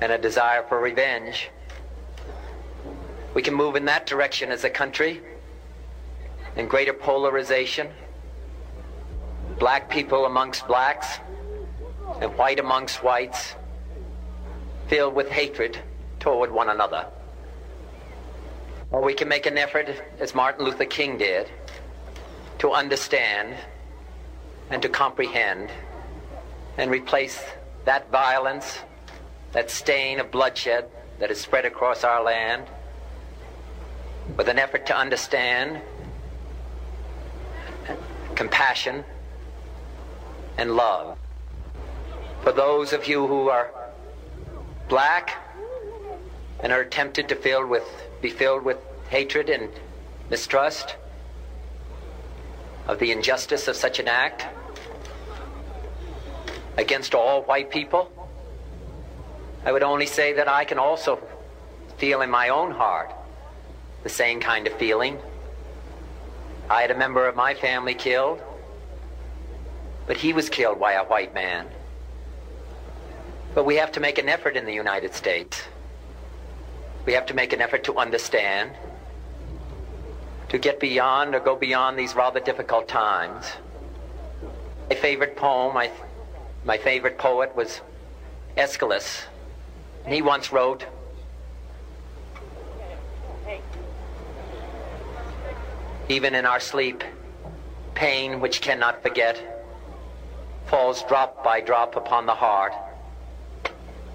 and 0.00 0.12
a 0.12 0.18
desire 0.18 0.64
for 0.68 0.80
revenge. 0.80 1.50
We 3.34 3.42
can 3.42 3.54
move 3.54 3.76
in 3.76 3.84
that 3.86 4.06
direction 4.06 4.50
as 4.50 4.64
a 4.64 4.70
country 4.70 5.20
in 6.56 6.68
greater 6.68 6.92
polarization 6.92 7.88
black 9.58 9.88
people 9.88 10.26
amongst 10.26 10.66
blacks 10.66 11.20
and 12.20 12.36
white 12.36 12.58
amongst 12.58 13.02
whites, 13.02 13.54
filled 14.88 15.14
with 15.14 15.28
hatred 15.28 15.78
toward 16.20 16.50
one 16.50 16.68
another. 16.68 17.06
Or 18.90 19.02
we 19.02 19.14
can 19.14 19.28
make 19.28 19.46
an 19.46 19.58
effort, 19.58 19.88
as 20.20 20.34
Martin 20.34 20.64
Luther 20.64 20.84
King 20.84 21.18
did, 21.18 21.48
to 22.58 22.70
understand 22.70 23.56
and 24.70 24.80
to 24.82 24.88
comprehend 24.88 25.70
and 26.78 26.90
replace 26.90 27.42
that 27.84 28.10
violence, 28.10 28.78
that 29.54 29.70
stain 29.70 30.20
of 30.20 30.30
bloodshed 30.30 30.84
that 31.20 31.30
is 31.30 31.40
spread 31.40 31.64
across 31.64 32.04
our 32.04 32.22
land 32.22 32.66
with 34.36 34.48
an 34.48 34.58
effort 34.58 34.84
to 34.86 34.96
understand 34.96 35.80
compassion 38.34 39.04
and 40.58 40.74
love. 40.74 41.16
For 42.42 42.52
those 42.52 42.92
of 42.92 43.06
you 43.06 43.26
who 43.26 43.48
are 43.48 43.70
black 44.88 45.40
and 46.60 46.72
are 46.72 46.84
tempted 46.84 47.28
to 47.28 47.36
fill 47.36 47.66
with, 47.66 47.84
be 48.20 48.30
filled 48.30 48.64
with 48.64 48.78
hatred 49.08 49.48
and 49.48 49.70
mistrust 50.30 50.96
of 52.88 52.98
the 52.98 53.12
injustice 53.12 53.68
of 53.68 53.76
such 53.76 54.00
an 54.00 54.08
act 54.08 54.46
against 56.76 57.14
all 57.14 57.42
white 57.42 57.70
people, 57.70 58.10
I 59.64 59.72
would 59.72 59.82
only 59.82 60.06
say 60.06 60.34
that 60.34 60.48
I 60.48 60.64
can 60.64 60.78
also 60.78 61.20
feel 61.96 62.22
in 62.22 62.30
my 62.30 62.50
own 62.50 62.70
heart 62.70 63.12
the 64.02 64.08
same 64.08 64.40
kind 64.40 64.66
of 64.66 64.74
feeling. 64.74 65.18
I 66.68 66.82
had 66.82 66.90
a 66.90 66.96
member 66.96 67.26
of 67.26 67.36
my 67.36 67.54
family 67.54 67.94
killed. 67.94 68.40
But 70.06 70.18
he 70.18 70.32
was 70.32 70.50
killed 70.50 70.78
by 70.78 70.92
a 70.92 71.04
white 71.04 71.32
man. 71.34 71.66
But 73.54 73.64
we 73.64 73.76
have 73.76 73.92
to 73.92 74.00
make 74.00 74.18
an 74.18 74.28
effort 74.28 74.56
in 74.56 74.66
the 74.66 74.74
United 74.74 75.14
States. 75.14 75.62
We 77.06 77.12
have 77.14 77.26
to 77.26 77.34
make 77.34 77.52
an 77.52 77.60
effort 77.60 77.84
to 77.84 77.98
understand, 77.98 78.72
to 80.48 80.58
get 80.58 80.80
beyond 80.80 81.34
or 81.34 81.40
go 81.40 81.56
beyond 81.56 81.98
these 81.98 82.14
rather 82.14 82.40
difficult 82.40 82.88
times. 82.88 83.46
My 84.90 84.96
favorite 84.96 85.36
poem, 85.36 85.74
my, 85.74 85.90
my 86.64 86.76
favorite 86.76 87.18
poet 87.18 87.54
was 87.56 87.80
Aeschylus. 88.56 89.24
And 90.04 90.12
he 90.12 90.22
once 90.22 90.52
wrote, 90.52 90.84
Even 96.08 96.34
in 96.34 96.44
our 96.44 96.60
sleep, 96.60 97.02
pain 97.94 98.40
which 98.40 98.60
cannot 98.60 99.02
forget 99.02 99.54
falls 100.66 101.02
drop 101.04 101.42
by 101.42 101.60
drop 101.60 101.96
upon 101.96 102.26
the 102.26 102.34
heart 102.34 102.72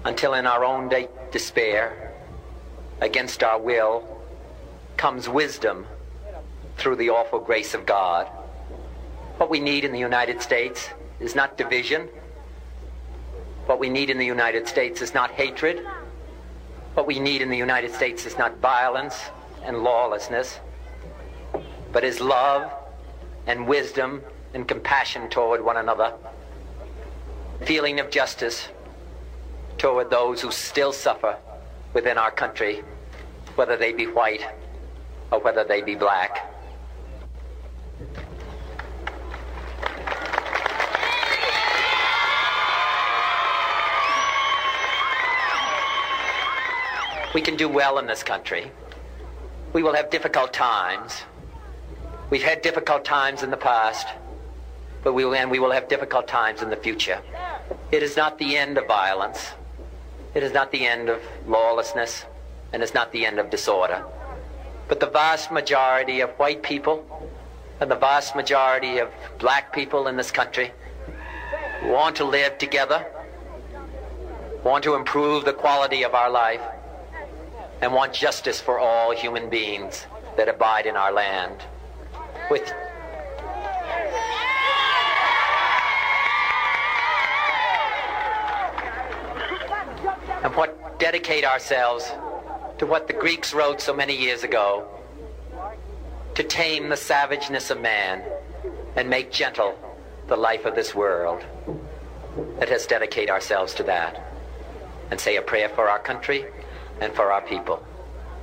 until 0.04 0.34
in 0.34 0.46
our 0.46 0.64
own 0.64 0.88
day 0.88 1.08
despair, 1.30 2.12
against 3.00 3.42
our 3.42 3.60
will, 3.60 4.22
comes 4.96 5.28
wisdom 5.28 5.86
through 6.76 6.96
the 6.96 7.10
awful 7.10 7.38
grace 7.38 7.74
of 7.74 7.86
God. 7.86 8.26
What 9.36 9.50
we 9.50 9.60
need 9.60 9.84
in 9.84 9.92
the 9.92 9.98
United 9.98 10.42
States 10.42 10.90
is 11.18 11.34
not 11.34 11.56
division. 11.56 12.08
What 13.70 13.78
we 13.78 13.88
need 13.88 14.10
in 14.10 14.18
the 14.18 14.26
United 14.26 14.66
States 14.66 15.00
is 15.00 15.14
not 15.14 15.30
hatred. 15.30 15.86
What 16.94 17.06
we 17.06 17.20
need 17.20 17.40
in 17.40 17.50
the 17.50 17.56
United 17.56 17.94
States 17.94 18.26
is 18.26 18.36
not 18.36 18.56
violence 18.56 19.26
and 19.62 19.84
lawlessness, 19.84 20.58
but 21.92 22.02
is 22.02 22.20
love 22.20 22.68
and 23.46 23.68
wisdom 23.68 24.22
and 24.54 24.66
compassion 24.66 25.30
toward 25.30 25.64
one 25.64 25.76
another 25.76 26.12
feeling 27.60 28.00
of 28.00 28.10
justice 28.10 28.70
toward 29.78 30.10
those 30.10 30.40
who 30.40 30.50
still 30.50 30.92
suffer 30.92 31.36
within 31.92 32.18
our 32.18 32.32
country, 32.32 32.82
whether 33.54 33.76
they 33.76 33.92
be 33.92 34.08
white 34.08 34.44
or 35.30 35.38
whether 35.38 35.62
they 35.62 35.80
be 35.80 35.94
black. 35.94 36.49
We 47.34 47.40
can 47.40 47.56
do 47.56 47.68
well 47.68 47.98
in 47.98 48.06
this 48.06 48.22
country. 48.22 48.70
We 49.72 49.82
will 49.82 49.94
have 49.94 50.10
difficult 50.10 50.52
times. 50.52 51.22
We've 52.28 52.42
had 52.42 52.62
difficult 52.62 53.04
times 53.04 53.42
in 53.42 53.50
the 53.50 53.56
past 53.56 54.06
but 55.02 55.14
we 55.14 55.24
will, 55.24 55.34
and 55.34 55.50
we 55.50 55.58
will 55.58 55.70
have 55.70 55.88
difficult 55.88 56.28
times 56.28 56.62
in 56.62 56.70
the 56.70 56.76
future. 56.76 57.20
It 57.90 58.02
is 58.02 58.16
not 58.16 58.38
the 58.38 58.56
end 58.56 58.76
of 58.76 58.86
violence. 58.86 59.52
It 60.34 60.42
is 60.42 60.52
not 60.52 60.70
the 60.70 60.86
end 60.86 61.08
of 61.08 61.22
lawlessness, 61.46 62.24
and 62.72 62.82
it's 62.82 62.94
not 62.94 63.10
the 63.12 63.24
end 63.24 63.38
of 63.38 63.50
disorder. 63.50 64.04
But 64.88 65.00
the 65.00 65.06
vast 65.06 65.50
majority 65.50 66.20
of 66.20 66.30
white 66.30 66.62
people 66.62 67.06
and 67.80 67.90
the 67.90 67.96
vast 67.96 68.36
majority 68.36 68.98
of 68.98 69.08
black 69.38 69.72
people 69.72 70.06
in 70.08 70.16
this 70.16 70.30
country 70.30 70.72
want 71.84 72.16
to 72.16 72.24
live 72.24 72.58
together 72.58 73.06
want 74.62 74.84
to 74.84 74.94
improve 74.94 75.46
the 75.46 75.52
quality 75.54 76.02
of 76.02 76.14
our 76.14 76.28
life, 76.28 76.60
and 77.82 77.92
want 77.92 78.12
justice 78.12 78.60
for 78.60 78.78
all 78.78 79.14
human 79.14 79.48
beings 79.48 80.06
that 80.36 80.48
abide 80.48 80.86
in 80.86 80.96
our 80.96 81.12
land. 81.12 81.62
With 82.50 82.72
and 90.42 90.54
what 90.54 90.98
dedicate 90.98 91.44
ourselves 91.44 92.10
to 92.78 92.86
what 92.86 93.06
the 93.06 93.12
Greeks 93.12 93.52
wrote 93.52 93.80
so 93.80 93.94
many 93.94 94.16
years 94.16 94.42
ago 94.42 94.86
to 96.34 96.42
tame 96.42 96.88
the 96.88 96.96
savageness 96.96 97.70
of 97.70 97.80
man 97.80 98.22
and 98.96 99.08
make 99.08 99.30
gentle 99.30 99.78
the 100.28 100.36
life 100.36 100.64
of 100.64 100.74
this 100.74 100.94
world. 100.94 101.44
Let 102.58 102.70
us 102.70 102.86
dedicate 102.86 103.28
ourselves 103.28 103.74
to 103.74 103.82
that 103.84 104.32
and 105.10 105.20
say 105.20 105.36
a 105.36 105.42
prayer 105.42 105.68
for 105.68 105.88
our 105.88 105.98
country 105.98 106.46
and 107.00 107.14
for 107.14 107.32
our 107.32 107.42
people. 107.42 107.84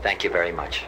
Thank 0.03 0.23
you 0.23 0.29
very 0.29 0.51
much. 0.51 0.85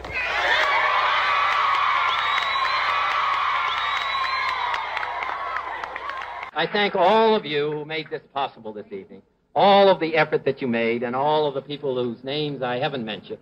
I 6.52 6.66
thank 6.66 6.94
all 6.94 7.34
of 7.34 7.46
you 7.46 7.70
who 7.70 7.84
made 7.84 8.10
this 8.10 8.22
possible 8.34 8.72
this 8.72 8.86
evening, 8.92 9.22
all 9.54 9.88
of 9.88 10.00
the 10.00 10.16
effort 10.16 10.44
that 10.44 10.60
you 10.60 10.68
made, 10.68 11.02
and 11.02 11.16
all 11.16 11.46
of 11.46 11.54
the 11.54 11.62
people 11.62 12.02
whose 12.02 12.22
names 12.24 12.60
I 12.60 12.78
haven't 12.78 13.04
mentioned, 13.04 13.38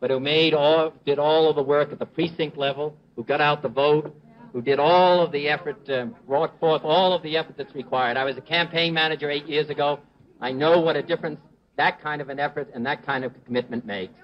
but 0.00 0.10
who 0.10 0.18
made 0.18 0.54
all, 0.54 0.92
did 1.04 1.18
all 1.18 1.48
of 1.48 1.56
the 1.56 1.62
work 1.62 1.92
at 1.92 1.98
the 1.98 2.06
precinct 2.06 2.56
level, 2.56 2.96
who 3.14 3.24
got 3.24 3.40
out 3.40 3.62
the 3.62 3.68
vote, 3.68 4.14
who 4.52 4.62
did 4.62 4.80
all 4.80 5.20
of 5.20 5.32
the 5.32 5.48
effort, 5.48 5.78
um, 5.90 6.16
brought 6.26 6.58
forth 6.58 6.82
all 6.82 7.12
of 7.12 7.22
the 7.22 7.36
effort 7.36 7.56
that's 7.58 7.74
required. 7.74 8.16
I 8.16 8.24
was 8.24 8.36
a 8.36 8.40
campaign 8.40 8.94
manager 8.94 9.30
eight 9.30 9.46
years 9.46 9.68
ago. 9.68 10.00
I 10.40 10.52
know 10.52 10.80
what 10.80 10.96
a 10.96 11.02
difference 11.02 11.40
that 11.76 12.00
kind 12.02 12.20
of 12.20 12.28
an 12.28 12.38
effort 12.38 12.68
and 12.74 12.84
that 12.86 13.04
kind 13.04 13.24
of 13.24 13.32
commitment 13.44 13.84
makes. 13.86 14.14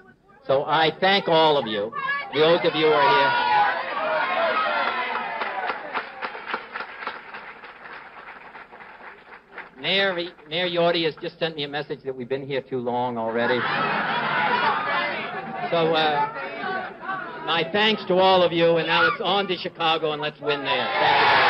So 0.45 0.63
I 0.63 0.91
thank 0.99 1.27
all 1.27 1.57
of 1.57 1.67
you, 1.67 1.91
those 2.33 2.59
of 2.59 2.75
you 2.75 2.87
who 2.87 2.93
are 2.93 3.19
here. 3.19 3.53
Mayor, 9.79 10.13
Mayor 10.47 10.69
Yorty 10.69 11.03
has 11.05 11.15
just 11.21 11.37
sent 11.39 11.57
me 11.57 11.63
a 11.63 11.67
message 11.67 12.03
that 12.05 12.15
we've 12.15 12.29
been 12.29 12.45
here 12.47 12.61
too 12.61 12.79
long 12.79 13.17
already. 13.17 13.59
So, 15.69 15.93
uh, 15.93 16.33
my 17.45 17.67
thanks 17.71 18.05
to 18.05 18.15
all 18.15 18.43
of 18.43 18.53
you, 18.53 18.77
and 18.77 18.87
now 18.87 19.05
it's 19.07 19.21
on 19.21 19.47
to 19.47 19.57
Chicago, 19.57 20.13
and 20.13 20.21
let's 20.21 20.39
win 20.39 20.63
there. 20.63 21.42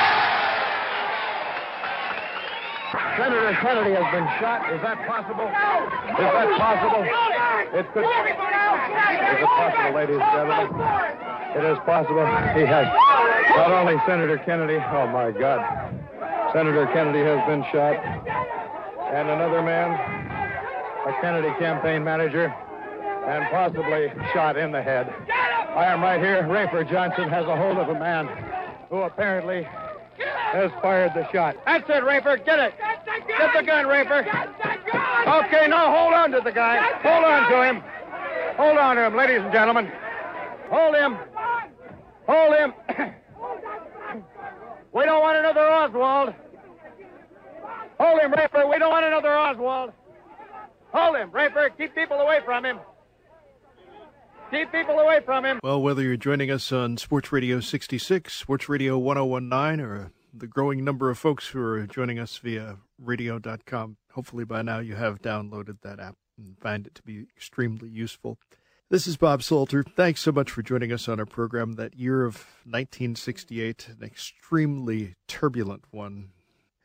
Senator 3.18 3.54
Kennedy 3.62 3.94
has 3.94 4.08
been 4.12 4.28
shot. 4.42 4.74
Is 4.74 4.82
that 4.82 4.98
possible? 5.06 5.46
Is 5.46 6.32
that 6.34 6.50
possible? 6.58 7.04
It 7.78 7.86
could. 7.94 8.02
Be. 8.02 8.10
Is 8.10 9.40
it 9.40 9.50
possible, 9.54 9.94
ladies 9.94 10.18
and 10.18 10.32
gentlemen? 10.34 10.68
It 11.54 11.64
is 11.64 11.78
possible. 11.86 12.26
He 12.58 12.66
has 12.66 12.88
not 13.54 13.72
only 13.72 14.02
Senator 14.08 14.38
Kennedy. 14.40 14.78
Oh 14.78 15.08
my 15.08 15.30
God, 15.30 15.62
Senator 16.54 16.88
Kennedy 16.94 17.22
has 17.22 17.46
been 17.46 17.64
shot, 17.72 18.02
and 19.14 19.30
another 19.30 19.62
man, 19.62 19.94
a 21.06 21.14
Kennedy 21.22 21.54
campaign 21.60 22.04
manager, 22.04 22.54
and 23.28 23.46
possibly 23.52 24.12
shot 24.34 24.58
in 24.58 24.72
the 24.72 24.82
head. 24.82 25.14
I 25.30 25.86
am 25.86 26.02
right 26.02 26.20
here. 26.20 26.42
Rafer 26.44 26.90
Johnson 26.90 27.30
has 27.30 27.46
a 27.46 27.56
hold 27.56 27.78
of 27.78 27.90
a 27.90 28.00
man 28.00 28.28
who 28.90 29.02
apparently 29.02 29.68
has 30.18 30.72
fired 30.82 31.14
the 31.14 31.32
shot. 31.32 31.56
That's 31.66 31.88
it, 31.90 32.04
Rafer. 32.04 32.44
Get 32.44 32.60
it. 32.60 32.74
The 33.54 33.64
gun, 33.64 33.86
Rafer. 33.86 34.22
Okay, 35.46 35.68
now 35.68 35.96
hold 35.96 36.14
on 36.14 36.32
to 36.32 36.42
the 36.44 36.52
guy. 36.52 36.78
Hold 37.02 37.24
on 37.24 37.52
to 37.52 37.64
him. 37.64 37.84
Hold 38.58 38.78
on 38.78 38.96
to 38.96 39.06
him, 39.06 39.16
ladies 39.16 39.42
and 39.42 39.52
gentlemen. 39.52 39.92
Hold 40.70 40.96
him. 40.96 41.18
Hold 42.28 42.56
him. 42.56 42.74
we 44.94 45.06
don't 45.06 45.22
want 45.22 45.38
another 45.38 45.62
Oswald. 45.62 46.34
Hold 48.00 48.22
him, 48.22 48.32
Rafer. 48.32 48.70
We 48.70 48.80
don't 48.80 48.92
want 48.92 49.06
another 49.06 49.36
Oswald. 49.36 49.92
Hold 50.94 51.16
him, 51.18 51.32
Rafer. 51.32 51.70
Keep 51.78 51.96
people 51.96 52.18
away 52.18 52.40
from 52.46 52.66
him. 52.66 52.80
Keep 54.52 54.72
people 54.72 55.00
away 55.00 55.20
from 55.26 55.46
him. 55.46 55.60
Well, 55.64 55.82
whether 55.82 56.02
you're 56.04 56.18
joining 56.18 56.52
us 56.52 56.72
on 56.72 56.98
Sports 56.98 57.32
Radio 57.32 57.60
66, 57.60 58.32
Sports 58.32 58.70
Radio 58.70 58.98
1019, 58.98 59.84
or 59.84 60.12
the 60.34 60.48
growing 60.48 60.84
number 60.84 61.10
of 61.10 61.20
folks 61.20 61.48
who 61.50 61.62
are 61.62 61.86
joining 61.86 62.18
us 62.18 62.38
via 62.38 62.78
radio.com, 62.98 63.98
hopefully 64.14 64.44
by 64.44 64.64
now 64.64 64.80
you 64.80 64.96
have 64.96 65.22
downloaded 65.22 65.78
that 65.82 66.00
app 66.00 66.16
and 66.38 66.58
find 66.58 66.88
it 66.88 66.96
to 66.96 67.04
be 67.04 67.22
extremely 67.36 67.88
useful. 67.88 68.40
This 68.90 69.06
is 69.06 69.16
Bob 69.16 69.44
Salter. 69.44 69.84
Thanks 69.84 70.22
so 70.22 70.32
much 70.32 70.50
for 70.50 70.64
joining 70.64 70.92
us 70.92 71.08
on 71.08 71.20
our 71.20 71.26
program. 71.26 71.74
That 71.74 71.96
year 71.96 72.26
of 72.26 72.36
1968, 72.66 73.90
an 73.90 74.04
extremely 74.04 75.16
turbulent 75.28 75.86
one, 75.92 76.30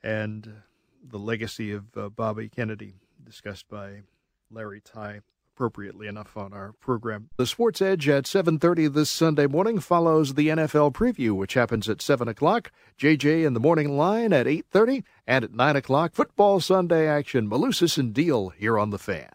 and 0.02 0.62
the 1.02 1.18
legacy 1.18 1.72
of 1.72 1.96
uh, 1.96 2.08
Bobby 2.10 2.48
Kennedy, 2.48 2.94
discussed 3.24 3.68
by 3.68 4.02
Larry 4.50 4.80
Tye 4.80 5.20
appropriately 5.58 6.06
enough 6.06 6.36
on 6.36 6.52
our 6.52 6.72
program. 6.74 7.30
The 7.36 7.44
Sports 7.44 7.82
Edge 7.82 8.08
at 8.08 8.26
7.30 8.26 8.94
this 8.94 9.10
Sunday 9.10 9.48
morning 9.48 9.80
follows 9.80 10.34
the 10.34 10.46
NFL 10.46 10.92
preview, 10.92 11.32
which 11.32 11.54
happens 11.54 11.88
at 11.88 12.00
7 12.00 12.28
o'clock. 12.28 12.70
JJ 12.96 13.44
in 13.44 13.54
the 13.54 13.60
morning 13.60 13.96
line 13.96 14.32
at 14.32 14.46
8.30. 14.46 15.02
And 15.26 15.44
at 15.44 15.52
9 15.52 15.74
o'clock, 15.74 16.14
Football 16.14 16.60
Sunday 16.60 17.08
action. 17.08 17.50
Malusis 17.50 17.98
and 17.98 18.14
Deal 18.14 18.50
here 18.50 18.78
on 18.78 18.90
The 18.90 18.98
Fan. 18.98 19.32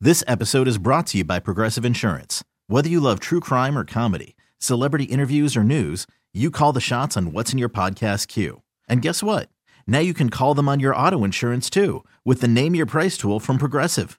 This 0.00 0.24
episode 0.26 0.66
is 0.66 0.78
brought 0.78 1.06
to 1.08 1.18
you 1.18 1.24
by 1.24 1.38
Progressive 1.38 1.84
Insurance. 1.84 2.42
Whether 2.66 2.88
you 2.88 3.00
love 3.00 3.20
true 3.20 3.38
crime 3.38 3.78
or 3.78 3.84
comedy, 3.84 4.34
celebrity 4.58 5.04
interviews 5.04 5.56
or 5.56 5.62
news, 5.62 6.08
you 6.34 6.50
call 6.50 6.72
the 6.72 6.80
shots 6.80 7.16
on 7.16 7.32
what's 7.32 7.52
in 7.52 7.58
your 7.58 7.68
podcast 7.68 8.26
queue. 8.26 8.62
And 8.88 9.00
guess 9.00 9.22
what? 9.22 9.48
Now 9.86 10.00
you 10.00 10.12
can 10.12 10.28
call 10.28 10.54
them 10.54 10.68
on 10.68 10.80
your 10.80 10.96
auto 10.96 11.22
insurance 11.22 11.70
too 11.70 12.04
with 12.24 12.40
the 12.40 12.48
Name 12.48 12.74
Your 12.74 12.84
Price 12.86 13.16
tool 13.16 13.38
from 13.38 13.58
Progressive. 13.58 14.18